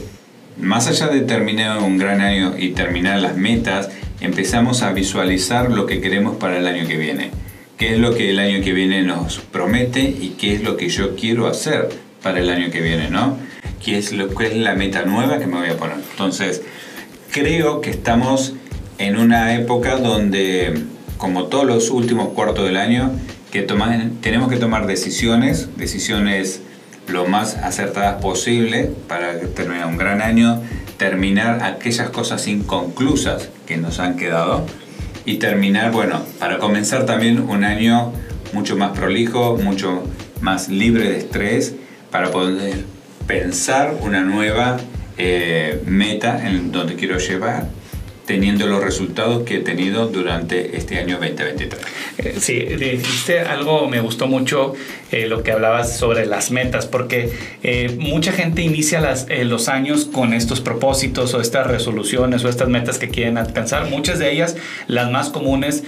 más 0.57 0.87
allá 0.87 1.07
de 1.07 1.21
terminar 1.21 1.79
un 1.79 1.97
gran 1.97 2.21
año 2.21 2.55
y 2.57 2.69
terminar 2.69 3.19
las 3.19 3.35
metas, 3.37 3.89
empezamos 4.21 4.81
a 4.81 4.93
visualizar 4.93 5.71
lo 5.71 5.85
que 5.85 6.01
queremos 6.01 6.37
para 6.37 6.57
el 6.57 6.67
año 6.67 6.87
que 6.87 6.97
viene. 6.97 7.31
qué 7.77 7.93
es 7.93 7.99
lo 7.99 8.15
que 8.15 8.29
el 8.29 8.39
año 8.39 8.63
que 8.63 8.71
viene 8.71 9.03
nos 9.03 9.39
promete 9.39 9.99
y 10.01 10.35
qué 10.39 10.53
es 10.53 10.63
lo 10.63 10.77
que 10.77 10.87
yo 10.87 11.15
quiero 11.15 11.47
hacer 11.47 11.89
para 12.23 12.39
el 12.39 12.49
año 12.49 12.71
que 12.71 12.79
viene, 12.79 13.09
¿no? 13.09 13.37
¿Qué 13.83 13.97
es, 13.97 14.13
lo, 14.13 14.33
qué 14.33 14.47
es 14.47 14.55
la 14.55 14.75
meta 14.75 15.03
nueva 15.03 15.39
que 15.39 15.45
me 15.45 15.57
voy 15.57 15.69
a 15.69 15.75
poner? 15.77 15.97
Entonces, 16.11 16.61
creo 17.31 17.81
que 17.81 17.89
estamos 17.89 18.53
en 18.97 19.17
una 19.17 19.55
época 19.55 19.97
donde, 19.97 20.85
como 21.17 21.47
todos 21.47 21.65
los 21.65 21.89
últimos 21.89 22.29
cuartos 22.29 22.65
del 22.65 22.77
año, 22.77 23.11
que 23.51 23.61
tenemos 23.61 24.49
que 24.49 24.57
tomar 24.57 24.87
decisiones, 24.87 25.77
decisiones 25.77 26.61
lo 27.07 27.25
más 27.25 27.55
acertadas 27.57 28.21
posible 28.21 28.91
para 29.07 29.39
terminar 29.39 29.87
un 29.87 29.97
gran 29.97 30.21
año, 30.21 30.61
terminar 30.97 31.63
aquellas 31.63 32.09
cosas 32.09 32.47
inconclusas 32.47 33.49
que 33.65 33.77
nos 33.77 33.99
han 33.99 34.17
quedado 34.17 34.65
y 35.25 35.37
terminar, 35.37 35.91
bueno, 35.91 36.21
para 36.39 36.57
comenzar 36.59 37.05
también 37.05 37.39
un 37.39 37.63
año 37.63 38.13
mucho 38.53 38.77
más 38.77 38.97
prolijo, 38.97 39.57
mucho 39.57 40.03
más 40.41 40.69
libre 40.69 41.09
de 41.09 41.17
estrés, 41.17 41.75
para 42.11 42.31
poder 42.31 42.85
pensar 43.27 43.95
una 44.01 44.21
nueva 44.21 44.77
eh, 45.17 45.81
meta 45.85 46.47
en 46.47 46.71
donde 46.71 46.95
quiero 46.95 47.17
llevar 47.17 47.67
teniendo 48.25 48.65
los 48.65 48.83
resultados 48.83 49.43
que 49.43 49.57
he 49.57 49.59
tenido 49.59 50.07
durante 50.07 50.75
este 50.77 50.97
año 50.97 51.17
2023. 51.19 51.81
Eh, 52.17 52.35
sí, 52.39 52.59
dijiste 52.59 53.41
algo, 53.41 53.87
me 53.87 53.99
gustó 53.99 54.27
mucho 54.27 54.73
eh, 55.11 55.27
lo 55.27 55.43
que 55.43 55.51
hablabas 55.51 55.97
sobre 55.97 56.25
las 56.25 56.49
metas, 56.49 56.87
porque 56.87 57.31
eh, 57.61 57.95
mucha 57.99 58.31
gente 58.31 58.61
inicia 58.61 58.99
las, 58.99 59.27
los 59.29 59.69
años 59.69 60.05
con 60.05 60.33
estos 60.33 60.59
propósitos 60.59 61.33
o 61.33 61.41
estas 61.41 61.67
resoluciones 61.67 62.43
o 62.43 62.49
estas 62.49 62.67
metas 62.67 62.97
que 62.97 63.09
quieren 63.09 63.37
alcanzar. 63.37 63.89
Muchas 63.89 64.17
de 64.17 64.31
ellas, 64.31 64.55
las 64.87 65.11
más 65.11 65.29
comunes, 65.29 65.83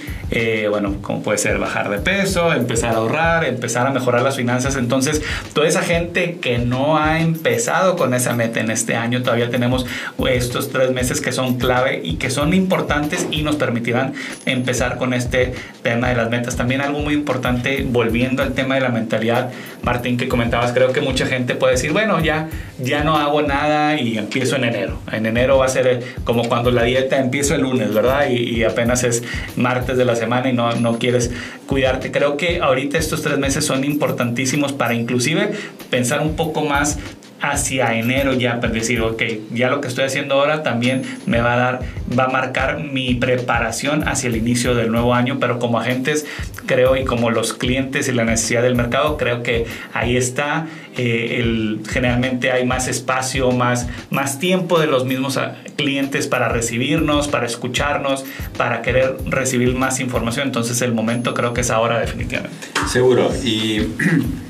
bueno, 0.70 0.96
como 1.02 1.22
puede 1.22 1.38
ser 1.38 1.58
bajar 1.58 1.90
de 1.90 1.98
peso, 1.98 2.52
empezar 2.52 2.94
a 2.94 2.98
ahorrar, 2.98 3.44
empezar 3.44 3.86
a 3.86 3.90
mejorar 3.90 4.22
las 4.22 4.36
finanzas. 4.36 4.76
Entonces, 4.76 5.22
toda 5.52 5.66
esa 5.66 5.82
gente 5.82 6.38
que 6.40 6.58
no 6.58 6.98
ha 6.98 7.20
empezado 7.20 7.96
con 7.96 8.14
esa 8.14 8.34
meta 8.34 8.60
en 8.60 8.70
este 8.70 8.94
año, 8.94 9.22
todavía 9.22 9.50
tenemos 9.50 9.86
estos 10.28 10.70
tres 10.70 10.92
meses 10.92 11.20
que 11.20 11.32
son 11.32 11.58
clave 11.58 12.00
y 12.04 12.14
que 12.16 12.27
son 12.30 12.54
importantes 12.54 13.26
y 13.30 13.42
nos 13.42 13.56
permitirán 13.56 14.14
empezar 14.46 14.96
con 14.98 15.14
este 15.14 15.54
tema 15.82 16.08
de 16.08 16.16
las 16.16 16.30
metas. 16.30 16.56
También 16.56 16.80
algo 16.80 17.00
muy 17.00 17.14
importante, 17.14 17.86
volviendo 17.88 18.42
al 18.42 18.54
tema 18.54 18.74
de 18.74 18.80
la 18.80 18.90
mentalidad, 18.90 19.50
Martín, 19.82 20.16
que 20.16 20.28
comentabas, 20.28 20.72
creo 20.72 20.92
que 20.92 21.00
mucha 21.00 21.26
gente 21.26 21.54
puede 21.54 21.74
decir, 21.74 21.92
bueno, 21.92 22.20
ya, 22.20 22.48
ya 22.78 23.04
no 23.04 23.16
hago 23.16 23.42
nada 23.42 23.98
y 23.98 24.18
empiezo 24.18 24.56
en 24.56 24.64
enero. 24.64 25.00
En 25.12 25.26
enero 25.26 25.58
va 25.58 25.66
a 25.66 25.68
ser 25.68 25.86
eh, 25.86 26.00
como 26.24 26.48
cuando 26.48 26.70
la 26.70 26.82
dieta 26.82 27.18
empieza 27.18 27.54
el 27.54 27.62
lunes, 27.62 27.94
¿verdad? 27.94 28.28
Y, 28.30 28.64
apenas 28.64 29.04
es 29.04 29.22
martes 29.56 29.96
de 29.96 30.04
la 30.04 30.16
semana 30.16 30.50
y 30.50 30.52
no, 30.52 30.72
no 30.74 30.98
quieres 30.98 31.30
cuidarte. 31.66 32.10
Creo 32.10 32.36
que 32.36 32.60
ahorita 32.60 32.98
estos 32.98 33.22
tres 33.22 33.38
meses 33.38 33.64
son 33.64 33.84
importantísimos 33.84 34.72
para 34.72 34.94
inclusive 34.94 35.52
pensar 35.90 36.20
un 36.20 36.34
poco 36.36 36.64
más 36.64 36.98
hacia 37.40 37.94
enero 37.94 38.34
ya, 38.34 38.60
para 38.60 38.72
decir, 38.72 39.00
ok, 39.00 39.22
ya 39.52 39.70
lo 39.70 39.80
que 39.80 39.88
estoy 39.88 40.04
haciendo 40.04 40.34
ahora 40.34 40.62
también 40.62 41.02
me 41.26 41.40
va 41.40 41.54
a 41.54 41.56
dar, 41.56 41.80
va 42.18 42.24
a 42.24 42.28
marcar 42.28 42.80
mi 42.80 43.14
preparación 43.14 44.06
hacia 44.08 44.28
el 44.28 44.36
inicio 44.36 44.74
del 44.74 44.90
nuevo 44.90 45.14
año, 45.14 45.38
pero 45.40 45.58
como 45.58 45.78
agentes 45.78 46.26
creo 46.66 46.96
y 46.96 47.04
como 47.04 47.30
los 47.30 47.54
clientes 47.54 48.08
y 48.08 48.12
la 48.12 48.24
necesidad 48.24 48.62
del 48.62 48.74
mercado, 48.74 49.16
creo 49.16 49.42
que 49.42 49.66
ahí 49.92 50.16
está, 50.16 50.66
eh, 50.96 51.36
el, 51.40 51.80
generalmente 51.88 52.50
hay 52.50 52.66
más 52.66 52.88
espacio, 52.88 53.50
más, 53.52 53.88
más 54.10 54.38
tiempo 54.38 54.78
de 54.80 54.86
los 54.86 55.04
mismos 55.04 55.36
ah, 55.36 55.56
clientes 55.76 56.26
para 56.26 56.48
recibirnos, 56.48 57.28
para 57.28 57.46
escucharnos, 57.46 58.24
para 58.56 58.82
querer 58.82 59.16
recibir 59.26 59.74
más 59.74 60.00
información, 60.00 60.48
entonces 60.48 60.82
el 60.82 60.92
momento 60.92 61.34
creo 61.34 61.54
que 61.54 61.60
es 61.62 61.70
ahora 61.70 62.00
definitivamente. 62.00 62.68
Seguro, 62.88 63.30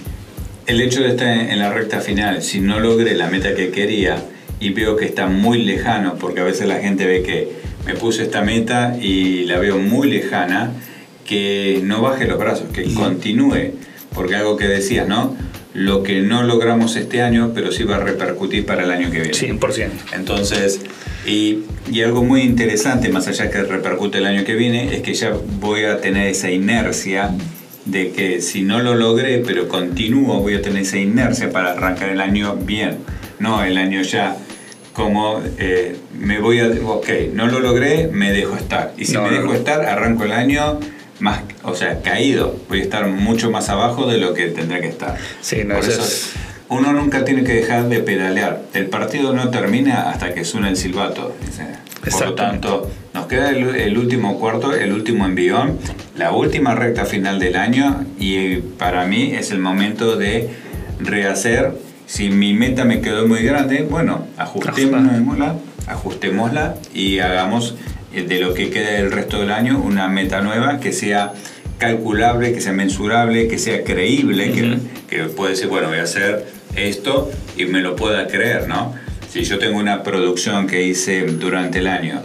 el 0.69 0.83
hecho 0.83 1.03
de 1.03 1.09
estar 1.09 1.27
en 1.27 1.59
la 1.59 1.73
recta 1.73 2.01
final, 2.01 2.43
si 2.43 2.61
no 2.61 2.79
logré 2.79 3.15
la 3.15 3.29
meta 3.29 3.55
que 3.55 3.71
quería 3.71 4.23
y 4.61 4.69
veo 4.71 4.97
que 4.97 5.07
está 5.07 5.27
muy 5.27 5.63
lejano, 5.63 6.17
porque 6.17 6.41
a 6.41 6.45
veces 6.45 6.69
la 6.69 6.77
gente 6.77 7.07
ve 7.07 7.23
que 7.23 7.49
me 7.87 7.95
puse 7.95 8.23
esta 8.25 8.43
meta 8.43 8.95
y 9.01 9.45
la 9.47 9.59
veo 9.59 9.79
muy 9.79 10.11
lejana, 10.11 10.73
que 11.25 11.81
no 11.83 12.03
baje 12.03 12.27
los 12.27 12.39
brazos, 12.39 12.67
que 12.71 12.85
continúe, 12.93 13.73
porque 14.15 14.37
algo 14.37 14.59
que 14.59 14.69
decías, 14.69 15.09
¿no? 15.09 15.35
Lo 15.73 16.03
que 16.03 16.21
no 16.21 16.43
logramos 16.43 16.97
este 16.97 17.23
año, 17.23 17.53
pero 17.55 17.73
sí 17.73 17.85
va 17.85 17.97
a 17.97 18.01
repercutir 18.01 18.67
para 18.67 18.85
el 18.85 18.91
año 18.91 19.11
que 19.11 19.21
viene. 19.21 19.33
100%. 19.33 19.89
Entonces, 20.13 20.83
y, 21.27 21.61
y 21.91 22.03
algo 22.03 22.23
muy 22.23 22.43
interesante, 22.43 23.09
más 23.09 23.27
allá 23.27 23.51
que 23.51 23.63
repercute 23.63 24.19
el 24.19 24.27
año 24.27 24.45
que 24.45 24.55
viene, 24.55 24.95
es 24.95 25.01
que 25.01 25.15
ya 25.15 25.33
voy 25.61 25.85
a 25.85 26.03
tener 26.03 26.27
esa 26.29 26.51
inercia 26.51 27.31
de 27.89 28.13
que 28.13 28.41
si 28.41 28.63
no 28.63 28.81
lo 28.81 28.95
logré, 28.95 29.43
pero 29.45 29.69
continúo, 29.69 30.41
voy 30.41 30.55
a 30.55 30.63
tener 30.63 30.83
esa 30.83 30.99
inercia 30.99 31.51
para 31.51 31.73
arrancar 31.73 32.11
el 32.11 32.21
año 32.21 32.57
bien, 32.57 32.99
no 33.39 33.65
el 33.65 33.77
año 33.79 34.03
ya 34.03 34.37
como 34.93 35.41
eh, 35.59 35.97
me 36.19 36.41
voy 36.41 36.59
a, 36.59 36.67
ok, 36.67 37.09
no 37.33 37.47
lo 37.47 37.61
logré, 37.61 38.09
me 38.09 38.33
dejo 38.33 38.57
estar. 38.57 38.93
Y 38.99 39.05
si 39.05 39.17
me 39.17 39.31
dejo 39.31 39.55
estar, 39.55 39.87
arranco 39.87 40.25
el 40.25 40.33
año 40.33 40.81
más, 41.21 41.43
o 41.63 41.77
sea, 41.77 42.03
caído. 42.03 42.57
Voy 42.69 42.81
a 42.81 42.83
estar 42.83 43.07
mucho 43.07 43.51
más 43.51 43.69
abajo 43.69 44.07
de 44.07 44.19
lo 44.19 44.35
que 44.35 44.47
tendré 44.47 44.81
que 44.81 44.89
estar. 44.89 45.17
Sí, 45.41 45.63
no, 45.65 45.77
Por 45.77 45.85
eso, 45.85 46.33
uno 46.69 46.93
nunca 46.93 47.25
tiene 47.25 47.45
que 47.45 47.55
dejar 47.55 47.89
de 47.89 48.01
pedalear. 48.01 48.63
El 48.75 48.87
partido 48.87 49.33
no 49.33 49.51
termina 49.51 50.11
hasta 50.11 50.35
que 50.35 50.45
suena 50.45 50.69
el 50.69 50.77
silbato. 50.77 51.35
Por 52.11 52.27
lo 52.27 52.35
tanto, 52.35 52.91
nos 53.15 53.27
queda 53.27 53.51
el, 53.51 53.99
último 53.99 54.39
cuarto, 54.39 54.75
el 54.75 54.93
último 54.93 55.27
envión, 55.27 55.79
la 56.17 56.33
última 56.33 56.75
recta 56.75 57.05
final 57.05 57.39
del 57.39 57.57
año 57.57 58.05
y 58.19 58.57
para 58.57 59.05
mí 59.07 59.33
es 59.35 59.51
el 59.51 59.59
momento 59.59 60.17
de 60.17 60.51
rehacer. 61.01 61.73
Si 62.07 62.31
mi 62.31 62.55
meta 62.55 62.85
me 62.85 63.01
quedó 63.01 63.27
muy 63.27 63.43
grande, 63.43 63.83
bueno, 63.83 64.27
ajustémosla, 64.37 65.57
ajustémosla 65.87 66.75
y 66.95 67.19
hagamos 67.19 67.77
de 68.13 68.41
lo 68.41 68.55
que 68.55 68.71
queda 68.71 68.99
el 68.99 69.13
resto 69.13 69.41
del 69.41 69.51
año 69.51 69.79
una 69.79 70.09
meta 70.09 70.41
nueva 70.41 70.81
que 70.81 70.93
sea 70.93 71.35
calculable, 71.79 72.53
que 72.53 72.61
sea 72.61 72.73
mensurable, 72.73 73.47
que 73.49 73.59
sea 73.59 73.85
creíble, 73.85 74.53
que, 74.53 74.79
que 75.09 75.25
puede 75.25 75.55
ser, 75.55 75.69
bueno, 75.69 75.89
voy 75.89 75.99
a 75.99 76.03
hacer 76.03 76.47
esto 76.77 77.31
y 77.57 77.67
me 77.67 77.81
lo 77.81 77.97
pueda 77.97 78.27
creer, 78.27 78.69
¿no? 78.69 78.95
Si 79.31 79.45
yo 79.45 79.59
tengo 79.59 79.79
una 79.79 80.03
producción 80.03 80.67
que 80.67 80.83
hice 80.83 81.23
durante 81.23 81.79
el 81.79 81.87
año, 81.87 82.23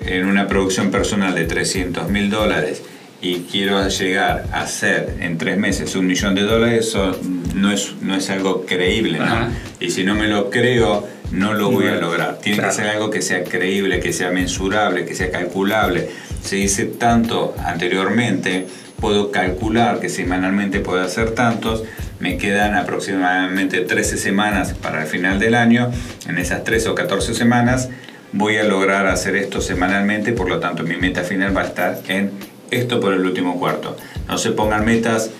en 0.00 0.26
una 0.26 0.46
producción 0.46 0.90
personal 0.90 1.34
de 1.34 1.44
300 1.44 2.10
mil 2.10 2.30
dólares, 2.30 2.82
y 3.20 3.40
quiero 3.50 3.86
llegar 3.88 4.46
a 4.52 4.60
hacer 4.60 5.16
en 5.20 5.38
tres 5.38 5.58
meses 5.58 5.96
un 5.96 6.06
millón 6.06 6.34
de 6.34 6.42
dólares, 6.42 6.88
eso 6.88 7.18
no 7.54 7.72
es, 7.72 7.94
no 8.00 8.14
es 8.14 8.30
algo 8.30 8.64
creíble, 8.64 9.18
¿no? 9.18 9.48
Y 9.80 9.90
si 9.90 10.04
no 10.04 10.14
me 10.14 10.28
lo 10.28 10.50
creo, 10.50 11.08
no 11.32 11.52
lo 11.54 11.70
voy 11.70 11.88
a 11.88 11.96
lograr. 11.96 12.38
Tiene 12.38 12.62
que 12.62 12.70
ser 12.70 12.86
algo 12.86 13.10
que 13.10 13.20
sea 13.20 13.42
creíble, 13.42 13.98
que 13.98 14.12
sea 14.12 14.30
mensurable, 14.30 15.04
que 15.04 15.16
sea 15.16 15.32
calculable. 15.32 16.08
Se 16.42 16.56
dice 16.56 16.84
tanto 16.84 17.56
anteriormente, 17.64 18.66
puedo 19.00 19.32
calcular 19.32 19.98
que 19.98 20.08
semanalmente 20.08 20.78
puedo 20.78 21.02
hacer 21.02 21.32
tantos, 21.32 21.82
me 22.20 22.36
quedan 22.36 22.74
aproximadamente 22.74 23.80
13 23.80 24.16
semanas 24.16 24.74
para 24.74 25.02
el 25.02 25.08
final 25.08 25.38
del 25.38 25.54
año. 25.54 25.90
En 26.28 26.38
esas 26.38 26.64
13 26.64 26.90
o 26.90 26.94
14 26.94 27.34
semanas 27.34 27.88
voy 28.32 28.56
a 28.56 28.64
lograr 28.64 29.06
hacer 29.06 29.36
esto 29.36 29.60
semanalmente, 29.60 30.32
por 30.32 30.48
lo 30.48 30.58
tanto 30.58 30.82
mi 30.82 30.96
meta 30.96 31.22
final 31.22 31.56
va 31.56 31.62
a 31.62 31.66
estar 31.66 31.98
en 32.08 32.32
esto 32.70 33.00
por 33.00 33.14
el 33.14 33.24
último 33.24 33.58
cuarto. 33.58 33.96
No 34.26 34.38
se 34.38 34.50
pongan 34.50 34.84
metas 34.84 35.30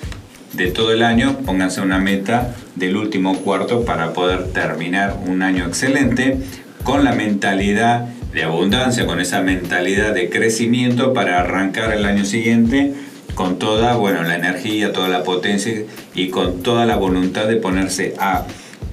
de 0.52 0.70
todo 0.70 0.92
el 0.92 1.02
año, 1.02 1.38
pónganse 1.44 1.80
una 1.80 1.99
meta 1.99 2.54
del 2.75 2.97
último 2.97 3.38
cuarto 3.40 3.85
para 3.85 4.12
poder 4.12 4.52
terminar 4.52 5.16
un 5.26 5.42
año 5.42 5.66
excelente 5.66 6.38
con 6.85 7.04
la 7.04 7.12
mentalidad 7.12 8.06
de 8.32 8.44
abundancia, 8.44 9.06
con 9.06 9.20
esa 9.20 9.42
mentalidad 9.42 10.14
de 10.14 10.30
crecimiento 10.30 11.12
para 11.12 11.40
arrancar 11.40 11.92
el 11.92 12.04
año 12.04 12.25
siguiente 12.25 12.94
con 13.38 13.61
toda, 13.61 13.95
bueno, 13.95 14.25
la 14.25 14.35
energía, 14.35 14.92
toda 14.92 15.09
la 15.09 15.23
potencia 15.23 15.85
y 16.12 16.28
con 16.28 16.64
toda 16.64 16.87
la 16.87 16.97
voluntad 16.97 17.47
de 17.47 17.54
ponerse 17.54 18.14
a 18.18 18.45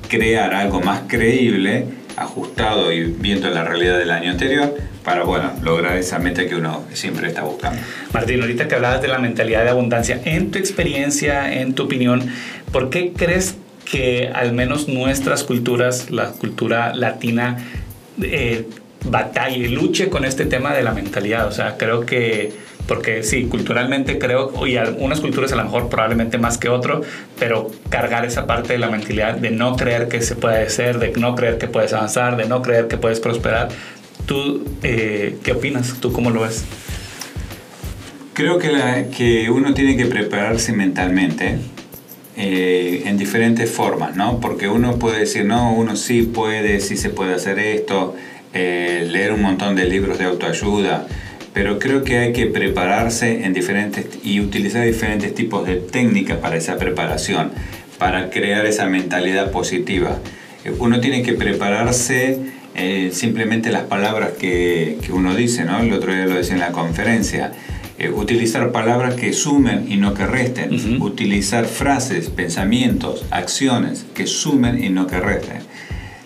crear 0.08 0.54
algo 0.54 0.82
más 0.82 1.02
creíble, 1.08 1.86
ajustado 2.16 2.94
y 2.94 3.06
viendo 3.06 3.50
la 3.50 3.64
realidad 3.64 3.98
del 3.98 4.12
año 4.12 4.30
anterior, 4.30 4.76
para 5.04 5.24
bueno, 5.24 5.52
lograr 5.64 5.98
esa 5.98 6.20
meta 6.20 6.46
que 6.46 6.56
uno 6.56 6.84
siempre 6.94 7.28
está 7.28 7.42
buscando. 7.42 7.82
Martín, 8.14 8.40
ahorita 8.40 8.68
que 8.68 8.76
hablabas 8.76 9.02
de 9.02 9.08
la 9.08 9.18
mentalidad 9.18 9.64
de 9.64 9.72
abundancia, 9.72 10.22
en 10.26 10.52
tu 10.52 10.60
experiencia, 10.60 11.52
en 11.52 11.74
tu 11.74 11.86
opinión, 11.86 12.30
¿por 12.72 12.92
qué 12.92 13.14
crees 13.14 13.56
que 13.84 14.30
al 14.32 14.54
menos 14.54 14.88
nuestras 14.88 15.44
culturas, 15.44 16.12
la 16.12 16.34
cultura 16.34 16.94
latina, 16.94 17.66
eh, 18.22 18.68
batalle, 19.06 19.70
luche 19.70 20.10
con 20.10 20.24
este 20.24 20.46
tema 20.46 20.76
de 20.76 20.84
la 20.84 20.92
mentalidad? 20.92 21.48
O 21.48 21.52
sea, 21.52 21.78
creo 21.78 22.06
que 22.06 22.54
porque 22.88 23.24
sí, 23.24 23.46
culturalmente 23.46 24.20
creo, 24.20 24.52
y 24.66 24.78
algunas 24.78 25.20
culturas 25.20 25.52
a 25.52 25.56
lo 25.56 25.64
mejor 25.64 25.90
probablemente 25.90 26.38
más 26.38 26.58
que 26.58 26.70
otro, 26.70 27.02
pero 27.40 27.72
cargar 27.90 28.26
esa 28.26 28.46
parte 28.46 28.74
de 28.74 28.80
la 28.80 28.90
mentalidad 28.90 29.36
de 29.36 29.52
no 29.52 29.76
creer 29.76 30.08
que 30.08 30.22
se 30.22 30.36
puede 30.36 30.70
ser, 30.70 31.00
de 31.00 31.12
no 31.14 31.36
creer 31.36 31.58
que 31.58 31.68
puedes 31.68 31.94
avanzar, 31.94 32.38
de 32.38 32.46
no 32.46 32.62
creer 32.62 32.88
que 32.88 32.98
puedes 32.98 33.20
prosperar. 33.20 33.70
¿Tú 34.26 34.66
eh, 34.84 35.38
qué 35.44 35.52
opinas? 35.54 35.96
¿Tú 36.00 36.12
cómo 36.12 36.30
lo 36.30 36.42
ves? 36.42 36.64
Creo 38.34 38.60
que, 38.60 38.72
la, 38.72 39.06
que 39.06 39.50
uno 39.50 39.74
tiene 39.74 39.96
que 39.96 40.06
prepararse 40.08 40.74
mentalmente 40.74 41.58
eh, 42.38 43.04
en 43.06 43.18
diferentes 43.18 43.72
formas, 43.72 44.18
¿no? 44.18 44.42
Porque 44.42 44.68
uno 44.68 45.00
puede 45.00 45.20
decir, 45.20 45.46
no, 45.46 45.74
uno 45.74 45.96
sí 45.96 46.24
puede, 46.24 46.82
sí 46.82 46.98
se 46.98 47.10
puede 47.10 47.34
hacer 47.34 47.60
esto, 47.60 48.14
eh, 48.54 49.08
leer 49.10 49.32
un 49.32 49.42
montón 49.42 49.76
de 49.76 49.86
libros 49.86 50.18
de 50.18 50.26
autoayuda, 50.26 51.08
pero 51.56 51.80
creo 51.80 52.04
que 52.04 52.20
hay 52.20 52.34
que 52.34 52.46
prepararse 52.46 53.46
en 53.46 53.54
diferentes 53.54 54.06
y 54.24 54.40
utilizar 54.40 54.86
diferentes 54.86 55.34
tipos 55.34 55.66
de 55.66 55.78
técnicas 55.78 56.38
para 56.38 56.58
esa 56.58 56.78
preparación, 56.78 57.52
para 57.98 58.30
crear 58.30 58.68
esa 58.68 58.86
mentalidad 58.86 59.50
positiva. 59.50 60.20
Eh, 60.64 60.72
uno 60.78 61.00
tiene 61.00 61.24
que 61.24 61.34
prepararse 61.34 62.54
simplemente 63.14 63.72
las 63.72 63.84
palabras 63.84 64.32
que, 64.38 64.98
que, 65.02 65.14
uno 65.14 65.34
dice, 65.34 65.64
¿no? 65.64 65.80
El 65.80 65.94
otro 65.94 66.14
día 66.14 66.26
lo 66.26 66.36
decía 66.36 66.56
en 66.56 66.60
la 66.60 66.74
conferencia. 66.74 67.54
Eh, 67.98 68.10
utilizar 68.10 68.74
palabras 68.74 69.14
que 69.14 69.32
sumen 69.32 69.90
y 69.90 69.96
no 69.96 70.14
que 70.14 70.26
resten, 70.26 71.02
utilizar 71.02 71.64
frases, 71.64 72.30
pensamientos, 72.30 73.26
acciones 73.32 74.06
que 74.14 74.28
sumen 74.28 74.84
y 74.84 74.90
no 74.90 75.08
que 75.08 75.22
resten. 75.22 75.60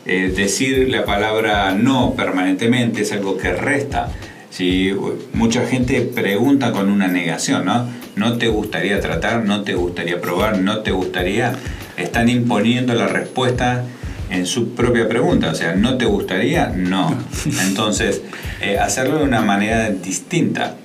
Eh, 0.07 0.33
decir 0.35 0.89
la 0.89 1.05
palabra 1.05 1.71
no 1.73 2.15
permanentemente 2.15 3.03
es 3.03 3.11
algo 3.11 3.37
que 3.37 3.53
resta. 3.53 4.11
Si 4.49 4.91
mucha 5.33 5.65
gente 5.65 6.01
pregunta 6.01 6.71
con 6.71 6.89
una 6.89 7.07
negación, 7.07 7.65
¿no? 7.65 7.87
No 8.15 8.37
te 8.37 8.47
gustaría 8.47 8.99
tratar, 8.99 9.45
no 9.45 9.63
te 9.63 9.75
gustaría 9.75 10.19
probar, 10.19 10.59
no 10.59 10.79
te 10.79 10.91
gustaría. 10.91 11.53
Están 11.97 12.29
imponiendo 12.29 12.93
la 12.93 13.07
respuesta 13.07 13.85
en 14.29 14.45
su 14.45 14.73
propia 14.75 15.07
pregunta, 15.07 15.51
o 15.51 15.55
sea, 15.55 15.75
¿no 15.75 15.97
te 15.97 16.05
gustaría? 16.05 16.67
No. 16.75 17.15
Entonces, 17.67 18.21
eh, 18.61 18.77
hacerlo 18.77 19.19
de 19.19 19.23
una 19.23 19.41
manera 19.41 19.89
distinta. 19.89 20.75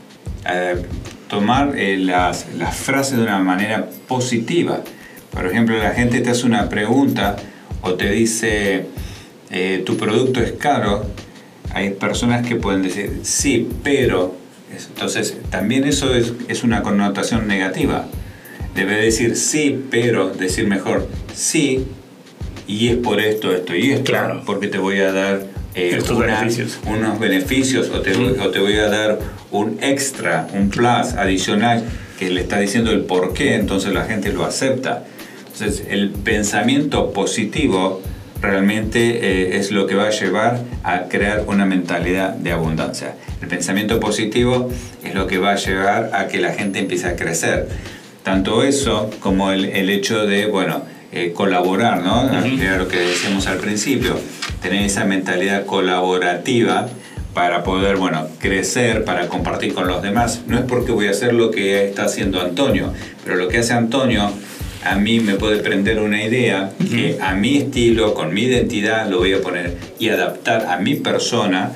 Eh, 0.51 0.83
tomar 1.29 1.73
eh, 1.77 1.97
las, 1.97 2.47
las, 2.57 2.77
frases 2.77 3.17
de 3.17 3.25
una 3.25 3.39
manera 3.39 3.89
positiva. 4.07 4.81
Por 5.31 5.47
ejemplo, 5.47 5.77
la 5.77 5.91
gente 5.91 6.21
te 6.21 6.31
hace 6.31 6.47
una 6.47 6.69
pregunta 6.69 7.37
o 7.81 7.95
te 7.95 8.11
dice, 8.11 8.87
tu 9.85 9.97
producto 9.97 10.41
es 10.41 10.53
caro. 10.53 11.05
Hay 11.75 11.91
personas 11.91 12.47
que 12.47 12.57
pueden 12.57 12.83
decir, 12.83 13.21
sí, 13.23 13.69
pero... 13.83 14.35
Entonces, 14.89 15.37
también 15.51 15.85
eso 15.85 16.15
es, 16.15 16.33
es 16.49 16.65
una 16.65 16.83
connotación 16.83 17.47
negativa. 17.47 18.07
Debe 18.75 18.97
decir 18.97 19.37
sí, 19.37 19.85
pero 19.89 20.31
decir 20.31 20.67
mejor 20.67 21.07
sí, 21.33 21.87
y 22.67 22.89
es 22.89 22.97
por 22.97 23.21
esto, 23.21 23.53
esto 23.55 23.75
y 23.75 23.93
esto. 23.93 24.05
Claro. 24.05 24.43
Porque 24.45 24.69
te 24.69 24.79
voy 24.79 25.01
a 25.01 25.13
dar 25.13 25.47
Estos 25.75 26.19
beneficios. 26.19 26.79
unos 26.87 27.19
beneficios 27.19 27.91
o 27.91 28.01
te, 28.01 28.17
o 28.17 28.51
te 28.51 28.59
voy 28.59 28.75
a 28.75 28.89
dar 28.89 29.19
un 29.51 29.79
extra, 29.81 30.49
un 30.55 30.71
plus 30.71 31.15
adicional 31.17 31.85
que 32.19 32.31
le 32.31 32.43
está 32.43 32.59
diciendo 32.59 32.91
el 32.91 33.03
por 33.03 33.35
qué, 33.35 33.55
entonces 33.55 33.93
la 33.93 34.05
gente 34.05 34.33
lo 34.33 34.45
acepta. 34.45 35.05
Entonces 35.53 35.85
el 35.89 36.11
pensamiento 36.11 37.13
positivo 37.13 38.03
realmente 38.41 38.99
eh, 39.01 39.57
es 39.59 39.71
lo 39.71 39.87
que 39.87 39.95
va 39.95 40.07
a 40.07 40.11
llevar 40.11 40.61
a 40.83 41.03
crear 41.09 41.45
una 41.47 41.67
mentalidad 41.67 42.31
de 42.31 42.53
abundancia. 42.53 43.15
El 43.41 43.49
pensamiento 43.49 44.01
positivo 44.01 44.71
es 45.03 45.15
lo 45.15 45.27
que 45.27 45.39
va 45.39 45.53
a 45.53 45.57
llevar 45.57 46.11
a 46.15 46.29
que 46.29 46.41
la 46.41 46.53
gente 46.53 46.79
empiece 46.79 47.09
a 47.09 47.17
crecer. 47.17 47.69
Tanto 48.23 48.63
eso 48.63 49.11
como 49.21 49.51
el, 49.51 49.67
el 49.67 49.91
hecho 49.91 50.27
de, 50.27 50.47
bueno, 50.47 50.83
eh, 51.17 51.33
colaborar, 51.33 52.03
¿no? 52.03 52.29
Era 52.61 52.77
lo 52.77 52.89
que 52.89 52.99
decíamos 52.99 53.47
al 53.47 53.59
principio, 53.59 54.19
tener 54.61 54.83
esa 54.83 55.05
mentalidad 55.05 55.65
colaborativa 55.65 56.89
para 57.33 57.63
poder, 57.63 57.99
bueno, 57.99 58.27
crecer, 58.41 59.05
para 59.05 59.29
compartir 59.29 59.75
con 59.75 59.87
los 59.87 60.03
demás. 60.03 60.43
No 60.49 60.59
es 60.59 60.65
porque 60.65 60.91
voy 60.91 61.07
a 61.07 61.13
hacer 61.13 61.33
lo 61.33 61.53
que 61.53 61.85
está 61.85 62.07
haciendo 62.07 62.41
Antonio, 62.41 62.93
pero 63.23 63.37
lo 63.37 63.47
que 63.47 63.59
hace 63.59 63.75
Antonio 63.75 64.29
a 64.85 64.97
mí 64.97 65.21
me 65.21 65.35
puede 65.35 65.59
prender 65.59 65.99
una 65.99 66.23
idea 66.23 66.73
que 66.79 67.19
a 67.21 67.35
mi 67.35 67.57
estilo, 67.57 68.15
con 68.15 68.35
mi 68.35 68.43
identidad, 68.43 69.09
lo 69.09 69.19
voy 69.19 69.33
a 69.33 69.41
poner 69.41 69.77
y 69.99 70.11
adaptar 70.11 70.67
a 70.67 70.79
mi 70.79 70.95
persona 70.97 71.73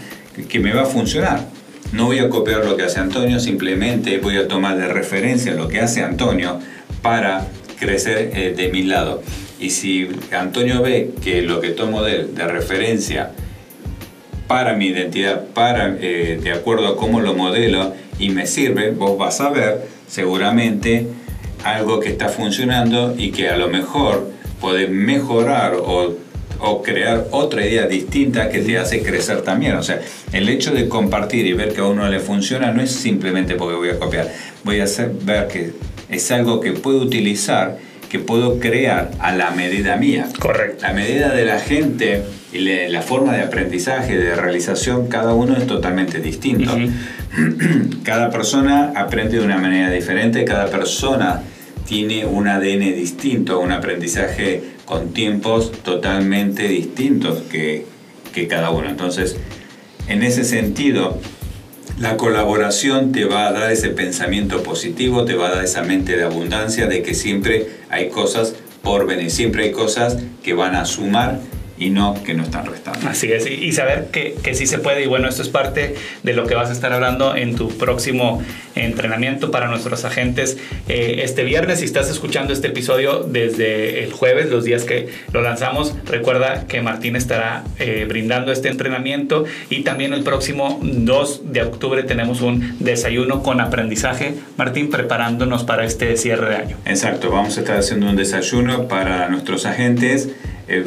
que 0.48 0.61
me 0.61 0.72
va 0.72 0.82
a 0.82 0.87
funcionar. 0.87 1.46
No 1.92 2.06
voy 2.06 2.18
a 2.18 2.28
copiar 2.28 2.64
lo 2.66 2.76
que 2.76 2.82
hace 2.82 3.00
Antonio, 3.00 3.40
simplemente 3.40 4.18
voy 4.18 4.37
a 4.37 4.46
tomar 4.46 4.76
de 4.76 4.88
referencia 4.88 5.54
lo 5.54 5.68
que 5.68 5.80
hace 5.80 6.02
Antonio 6.02 6.61
para 7.00 7.48
crecer 7.78 8.30
eh, 8.35 8.54
de 8.54 8.68
mi 8.68 8.82
lado. 8.82 9.22
Y 9.59 9.70
si 9.70 10.09
Antonio 10.30 10.82
ve 10.82 11.12
que 11.22 11.42
lo 11.42 11.61
que 11.61 11.70
tomo 11.70 12.02
de, 12.02 12.24
de 12.24 12.46
referencia 12.46 13.32
para 14.46 14.74
mi 14.74 14.88
identidad, 14.88 15.46
para, 15.54 15.96
eh, 16.00 16.38
de 16.42 16.52
acuerdo 16.52 16.88
a 16.88 16.96
cómo 16.96 17.20
lo 17.20 17.35
modelo 17.35 17.94
y 18.18 18.30
me 18.30 18.46
sirve, 18.46 18.90
vos 18.90 19.16
vas 19.16 19.40
a 19.40 19.50
ver 19.50 19.87
seguramente 20.09 21.06
algo 21.64 22.00
que 22.00 22.10
está 22.10 22.28
funcionando 22.28 23.14
y 23.16 23.30
que 23.30 23.48
a 23.48 23.56
lo 23.56 23.68
mejor 23.68 24.30
puede 24.60 24.88
mejorar 24.88 25.74
o, 25.76 26.16
crear 26.82 27.26
otra 27.30 27.64
idea 27.64 27.86
distinta 27.86 28.48
que 28.48 28.60
te 28.60 28.78
hace 28.78 29.02
crecer 29.02 29.42
también. 29.42 29.76
O 29.76 29.82
sea, 29.82 30.00
el 30.32 30.48
hecho 30.48 30.72
de 30.72 30.88
compartir 30.88 31.46
y 31.46 31.52
ver 31.52 31.72
que 31.72 31.80
a 31.80 31.84
uno 31.84 32.08
le 32.08 32.18
funciona 32.18 32.72
no 32.72 32.82
es 32.82 32.90
simplemente 32.90 33.54
porque 33.54 33.76
voy 33.76 33.90
a 33.90 33.98
copiar, 33.98 34.32
voy 34.64 34.80
a 34.80 34.84
hacer, 34.84 35.12
ver 35.22 35.46
que 35.46 35.72
es 36.08 36.30
algo 36.32 36.60
que 36.60 36.72
puedo 36.72 36.98
utilizar, 36.98 37.78
que 38.08 38.18
puedo 38.18 38.58
crear 38.58 39.10
a 39.18 39.32
la 39.32 39.50
medida 39.50 39.96
mía. 39.96 40.28
Correcto. 40.38 40.82
La 40.82 40.92
medida 40.92 41.32
de 41.34 41.44
la 41.44 41.58
gente 41.58 42.24
y 42.52 42.60
la 42.88 43.02
forma 43.02 43.34
de 43.34 43.42
aprendizaje, 43.42 44.16
de 44.16 44.34
realización, 44.34 45.08
cada 45.08 45.34
uno 45.34 45.56
es 45.56 45.66
totalmente 45.66 46.20
distinto. 46.20 46.76
Cada 48.04 48.30
persona 48.30 48.92
aprende 48.96 49.38
de 49.38 49.44
una 49.44 49.58
manera 49.58 49.90
diferente, 49.90 50.46
cada 50.46 50.68
persona 50.70 51.42
tiene 51.86 52.24
un 52.24 52.48
ADN 52.48 52.94
distinto, 52.94 53.60
un 53.60 53.70
aprendizaje 53.70 54.62
con 54.86 55.12
tiempos 55.12 55.72
totalmente 55.82 56.66
distintos 56.66 57.42
que, 57.50 57.84
que 58.32 58.48
cada 58.48 58.70
uno. 58.70 58.88
Entonces, 58.88 59.36
en 60.08 60.22
ese 60.22 60.44
sentido, 60.44 61.20
la 62.00 62.16
colaboración 62.16 63.12
te 63.12 63.24
va 63.24 63.48
a 63.48 63.52
dar 63.52 63.72
ese 63.72 63.88
pensamiento 63.90 64.62
positivo, 64.62 65.24
te 65.24 65.34
va 65.34 65.48
a 65.48 65.54
dar 65.56 65.64
esa 65.64 65.82
mente 65.82 66.16
de 66.16 66.24
abundancia, 66.24 66.87
de 66.87 67.02
que 67.02 67.14
siempre 67.14 67.68
hay 67.90 68.08
cosas 68.08 68.54
por 68.82 69.06
venir, 69.06 69.30
siempre 69.30 69.64
hay 69.64 69.72
cosas 69.72 70.16
que 70.42 70.54
van 70.54 70.76
a 70.76 70.84
sumar 70.84 71.40
y 71.78 71.90
no 71.90 72.22
que 72.24 72.34
no 72.34 72.42
están 72.42 72.66
restando. 72.66 73.08
Así 73.08 73.32
es, 73.32 73.46
y 73.46 73.72
saber 73.72 74.08
que, 74.12 74.34
que, 74.42 74.54
sí 74.54 74.66
se 74.66 74.78
puede, 74.78 75.04
y 75.04 75.06
bueno, 75.06 75.28
esto 75.28 75.42
es 75.42 75.48
parte 75.48 75.94
de 76.22 76.32
lo 76.32 76.46
que 76.46 76.54
vas 76.54 76.70
a 76.70 76.72
estar 76.72 76.92
hablando 76.92 77.36
en 77.36 77.54
tu 77.54 77.68
próximo 77.76 78.42
entrenamiento 78.74 79.50
para 79.50 79.68
nuestros 79.68 80.04
agentes 80.04 80.58
eh, 80.88 81.20
este 81.22 81.44
viernes. 81.44 81.80
Si 81.80 81.84
estás 81.84 82.10
escuchando 82.10 82.52
este 82.52 82.68
episodio 82.68 83.20
desde 83.20 84.04
el 84.04 84.12
jueves, 84.12 84.50
los 84.50 84.64
días 84.64 84.84
que 84.84 85.08
lo 85.32 85.42
lanzamos, 85.42 85.94
recuerda 86.06 86.66
que 86.66 86.80
Martín 86.82 87.16
estará 87.16 87.64
eh, 87.78 88.06
brindando 88.08 88.52
este 88.52 88.68
entrenamiento 88.68 89.44
y 89.70 89.82
también 89.82 90.12
el 90.12 90.22
próximo 90.22 90.78
2 90.82 91.52
de 91.52 91.62
octubre 91.62 92.02
tenemos 92.02 92.40
un 92.40 92.76
desayuno 92.78 93.42
con 93.42 93.60
aprendizaje. 93.60 94.34
Martín, 94.56 94.90
preparándonos 94.90 95.64
para 95.64 95.84
este 95.84 96.16
cierre 96.16 96.50
de 96.50 96.56
año. 96.56 96.76
Exacto, 96.84 97.30
vamos 97.30 97.56
a 97.56 97.60
estar 97.60 97.78
haciendo 97.78 98.08
un 98.08 98.16
desayuno 98.16 98.88
para 98.88 99.28
nuestros 99.28 99.66
agentes. 99.66 100.30
Eh, 100.68 100.86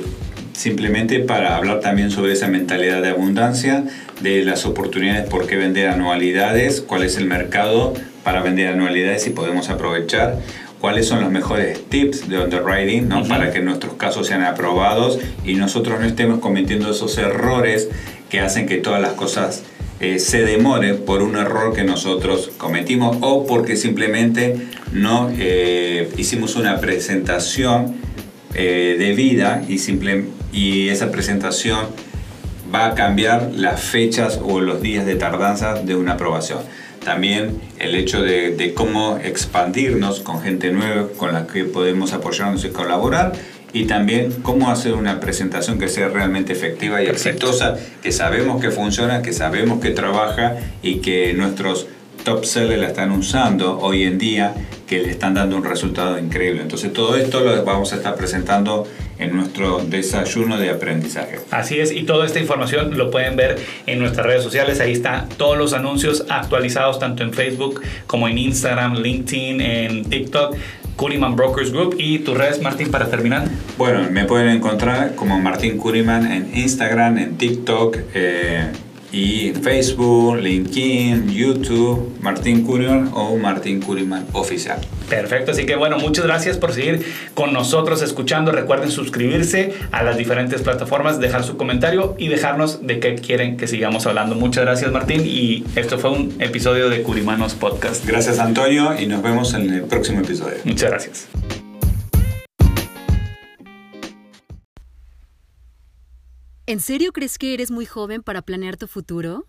simplemente 0.62 1.20
para 1.20 1.56
hablar 1.56 1.80
también 1.80 2.12
sobre 2.12 2.34
esa 2.34 2.48
mentalidad 2.48 3.02
de 3.02 3.10
abundancia, 3.10 3.84
de 4.22 4.46
las 4.46 4.68
oportunidades 4.68 5.28
por 5.28 5.48
qué 5.48 5.56
vender 5.56 5.88
anualidades, 5.88 6.82
cuál 6.82 7.02
es 7.02 7.18
el 7.18 7.26
mercado 7.26 7.96
para 8.24 8.44
vender 8.44 8.68
anualidades 8.68 9.26
y 9.26 9.32
podemos 9.32 9.72
aprovechar, 9.72 10.38
cuáles 10.80 11.08
son 11.08 11.22
los 11.22 11.32
mejores 11.32 11.84
tips 11.90 12.30
de 12.30 12.38
underwriting 12.38 13.10
¿no? 13.10 13.22
Uh 13.22 13.24
-huh. 13.24 13.28
para 13.28 13.52
que 13.52 13.62
nuestros 13.62 13.96
casos 13.96 14.28
sean 14.28 14.44
aprobados 14.44 15.18
y 15.44 15.56
nosotros 15.56 16.00
no 16.00 16.06
estemos 16.06 16.40
cometiendo 16.40 16.92
esos 16.92 17.18
errores 17.18 17.90
que 18.30 18.40
hacen 18.40 18.68
que 18.68 18.78
todas 18.78 19.02
las 19.02 19.14
cosas 19.14 19.64
eh, 20.00 20.20
se 20.20 20.46
demoren 20.46 21.00
por 21.06 21.24
un 21.24 21.38
error 21.38 21.74
que 21.74 21.84
nosotros 21.84 22.52
cometimos 22.58 23.18
o 23.22 23.48
porque 23.48 23.76
simplemente 23.76 24.58
no 24.92 25.32
eh, 25.40 26.08
hicimos 26.18 26.56
una 26.56 26.80
presentación 26.80 27.96
eh, 28.54 28.96
de 28.98 29.14
vida 29.14 29.64
y, 29.68 29.78
simple, 29.78 30.26
y 30.52 30.90
esa 30.90 31.12
presentación 31.12 31.88
va 32.74 32.88
a 32.88 32.96
cambiar 32.96 33.52
las 33.56 33.82
fechas 33.82 34.40
o 34.44 34.62
los 34.62 34.82
días 34.82 35.06
de 35.06 35.16
tardanza 35.16 35.76
de 35.76 35.96
una 35.96 36.14
aprobación. 36.14 36.60
También 37.04 37.60
el 37.80 37.96
hecho 37.96 38.22
de, 38.22 38.56
de, 38.56 38.74
cómo 38.74 39.18
expandirnos 39.18 40.20
con 40.20 40.42
gente 40.42 40.72
nueva 40.72 41.08
con 41.18 41.34
la 41.34 41.48
que 41.48 41.66
podemos 41.66 42.14
apoyarnos 42.14 42.64
y 42.64 42.70
colaborar 42.70 43.34
y 43.74 43.86
también 43.86 44.32
cómo 44.42 44.70
hacer 44.70 44.94
una 44.94 45.20
presentación 45.20 45.80
que 45.80 45.88
sea 45.88 46.10
realmente 46.10 46.54
efectiva 46.54 47.02
y 47.02 47.06
Perfecto. 47.06 47.50
exitosa, 47.50 47.78
que 48.02 48.12
sabemos 48.12 48.62
que 48.62 48.70
funciona, 48.70 49.22
que 49.22 49.34
sabemos 49.34 49.80
que 49.80 49.92
trabaja 49.92 50.58
y 50.82 50.96
que 50.96 51.34
nuestros 51.34 51.88
top 52.24 52.46
sellers 52.46 52.80
la 52.80 52.88
están 52.88 53.12
usando 53.12 53.80
hoy 53.80 54.04
en 54.04 54.18
día, 54.18 54.54
que 54.92 55.02
le 55.02 55.10
están 55.10 55.34
dando 55.34 55.56
un 55.56 55.64
resultado 55.64 56.20
increíble. 56.20 56.62
Entonces 56.62 56.92
todo 56.92 57.16
esto 57.16 57.40
lo 57.40 57.64
vamos 57.64 57.94
a 57.94 57.96
estar 57.96 58.14
presentando 58.16 58.86
en 59.20 59.34
nuestro 59.34 59.80
desayuno 59.86 60.58
de 60.58 60.70
aprendizaje. 60.70 61.40
Así 61.50 61.80
es, 61.80 61.94
y 61.94 62.04
toda 62.04 62.26
esta 62.26 62.42
información 62.42 62.98
lo 62.98 63.10
pueden 63.10 63.38
ver 63.38 63.58
en 63.88 64.00
nuestras 64.00 64.26
redes 64.26 64.44
sociales. 64.44 64.82
Ahí 64.82 64.92
están 64.92 65.30
todos 65.30 65.58
los 65.58 65.72
anuncios 65.72 66.26
actualizados 66.28 67.00
tanto 67.00 67.24
en 67.24 67.32
Facebook 67.32 67.82
como 68.06 68.28
en 68.28 68.38
Instagram, 68.38 68.98
LinkedIn, 68.98 69.62
en 69.62 70.04
TikTok. 70.10 70.58
Curiman 70.98 71.38
Brokers 71.38 71.72
Group 71.72 71.96
y 71.98 72.20
tus 72.20 72.38
redes, 72.38 72.62
Martín, 72.62 72.92
para 72.92 73.10
terminar. 73.10 73.48
Bueno, 73.78 74.06
me 74.12 74.26
pueden 74.26 74.50
encontrar 74.50 75.16
como 75.16 75.40
Martín 75.40 75.78
Curiman 75.78 76.30
en 76.30 76.52
Instagram, 76.54 77.18
en 77.18 77.38
TikTok. 77.38 77.98
Eh, 78.14 78.68
y 79.12 79.52
Facebook, 79.52 80.38
LinkedIn, 80.38 81.30
YouTube, 81.30 82.18
Martín 82.22 82.64
Curiman 82.64 83.12
o 83.14 83.36
Martín 83.38 83.82
Curiman 83.82 84.26
Oficial. 84.34 84.80
Perfecto, 85.10 85.52
así 85.52 85.66
que 85.66 85.76
bueno, 85.76 85.98
muchas 85.98 86.26
gracias 86.26 86.58
por 86.58 86.74
seguir 86.74 87.06
con 87.34 87.52
nosotros 87.52 88.02
escuchando. 88.02 88.52
Recuerden 88.52 88.92
suscribirse 88.92 89.74
a 89.92 90.04
las 90.04 90.18
diferentes 90.18 90.62
plataformas, 90.62 91.20
dejar 91.20 91.44
su 91.44 91.58
comentario 91.58 92.16
y 92.18 92.30
dejarnos 92.30 92.88
de 92.88 93.00
qué 93.00 93.16
quieren 93.16 93.58
que 93.58 93.68
sigamos 93.68 94.06
hablando. 94.06 94.36
Muchas 94.36 94.64
gracias 94.64 94.92
Martín 94.92 95.24
y 95.26 95.66
esto 95.76 95.98
fue 95.98 96.12
un 96.12 96.36
episodio 96.40 96.90
de 96.90 97.02
Curimanos 97.02 97.54
Podcast. 97.54 98.06
Gracias 98.06 98.40
Antonio 98.40 99.00
y 99.00 99.08
nos 99.08 99.22
vemos 99.22 99.54
en 99.54 99.70
el 99.70 99.82
próximo 99.84 100.22
episodio. 100.22 100.58
Muchas 100.64 100.90
gracias. 100.90 101.61
¿En 106.68 106.80
serio 106.80 107.12
crees 107.12 107.40
que 107.40 107.56
eres 107.56 107.72
muy 107.72 107.88
joven 107.88 108.22
para 108.22 108.44
planear 108.44 108.78
tu 108.78 108.86
futuro? 108.88 109.48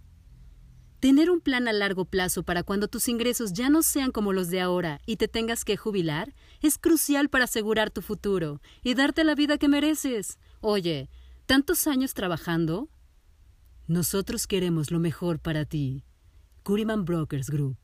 Tener 1.00 1.30
un 1.30 1.42
plan 1.42 1.68
a 1.68 1.74
largo 1.74 2.06
plazo 2.06 2.42
para 2.44 2.64
cuando 2.64 2.88
tus 2.88 3.08
ingresos 3.08 3.54
ya 3.54 3.70
no 3.70 3.84
sean 3.84 4.12
como 4.12 4.34
los 4.34 4.50
de 4.50 4.62
ahora 4.62 5.00
y 5.06 5.18
te 5.18 5.28
tengas 5.28 5.64
que 5.64 5.78
jubilar 5.78 6.34
es 6.62 6.80
crucial 6.80 7.30
para 7.30 7.44
asegurar 7.46 7.92
tu 7.92 8.02
futuro 8.02 8.62
y 8.84 8.96
darte 8.96 9.24
la 9.24 9.36
vida 9.36 9.60
que 9.60 9.68
mereces. 9.68 10.40
Oye, 10.62 11.10
¿tantos 11.46 11.86
años 11.86 12.16
trabajando? 12.16 12.90
Nosotros 13.86 14.48
queremos 14.48 14.90
lo 14.90 15.00
mejor 15.00 15.40
para 15.40 15.66
ti. 15.66 16.04
Curiman 16.64 17.06
Brokers 17.06 17.50
Group. 17.50 17.78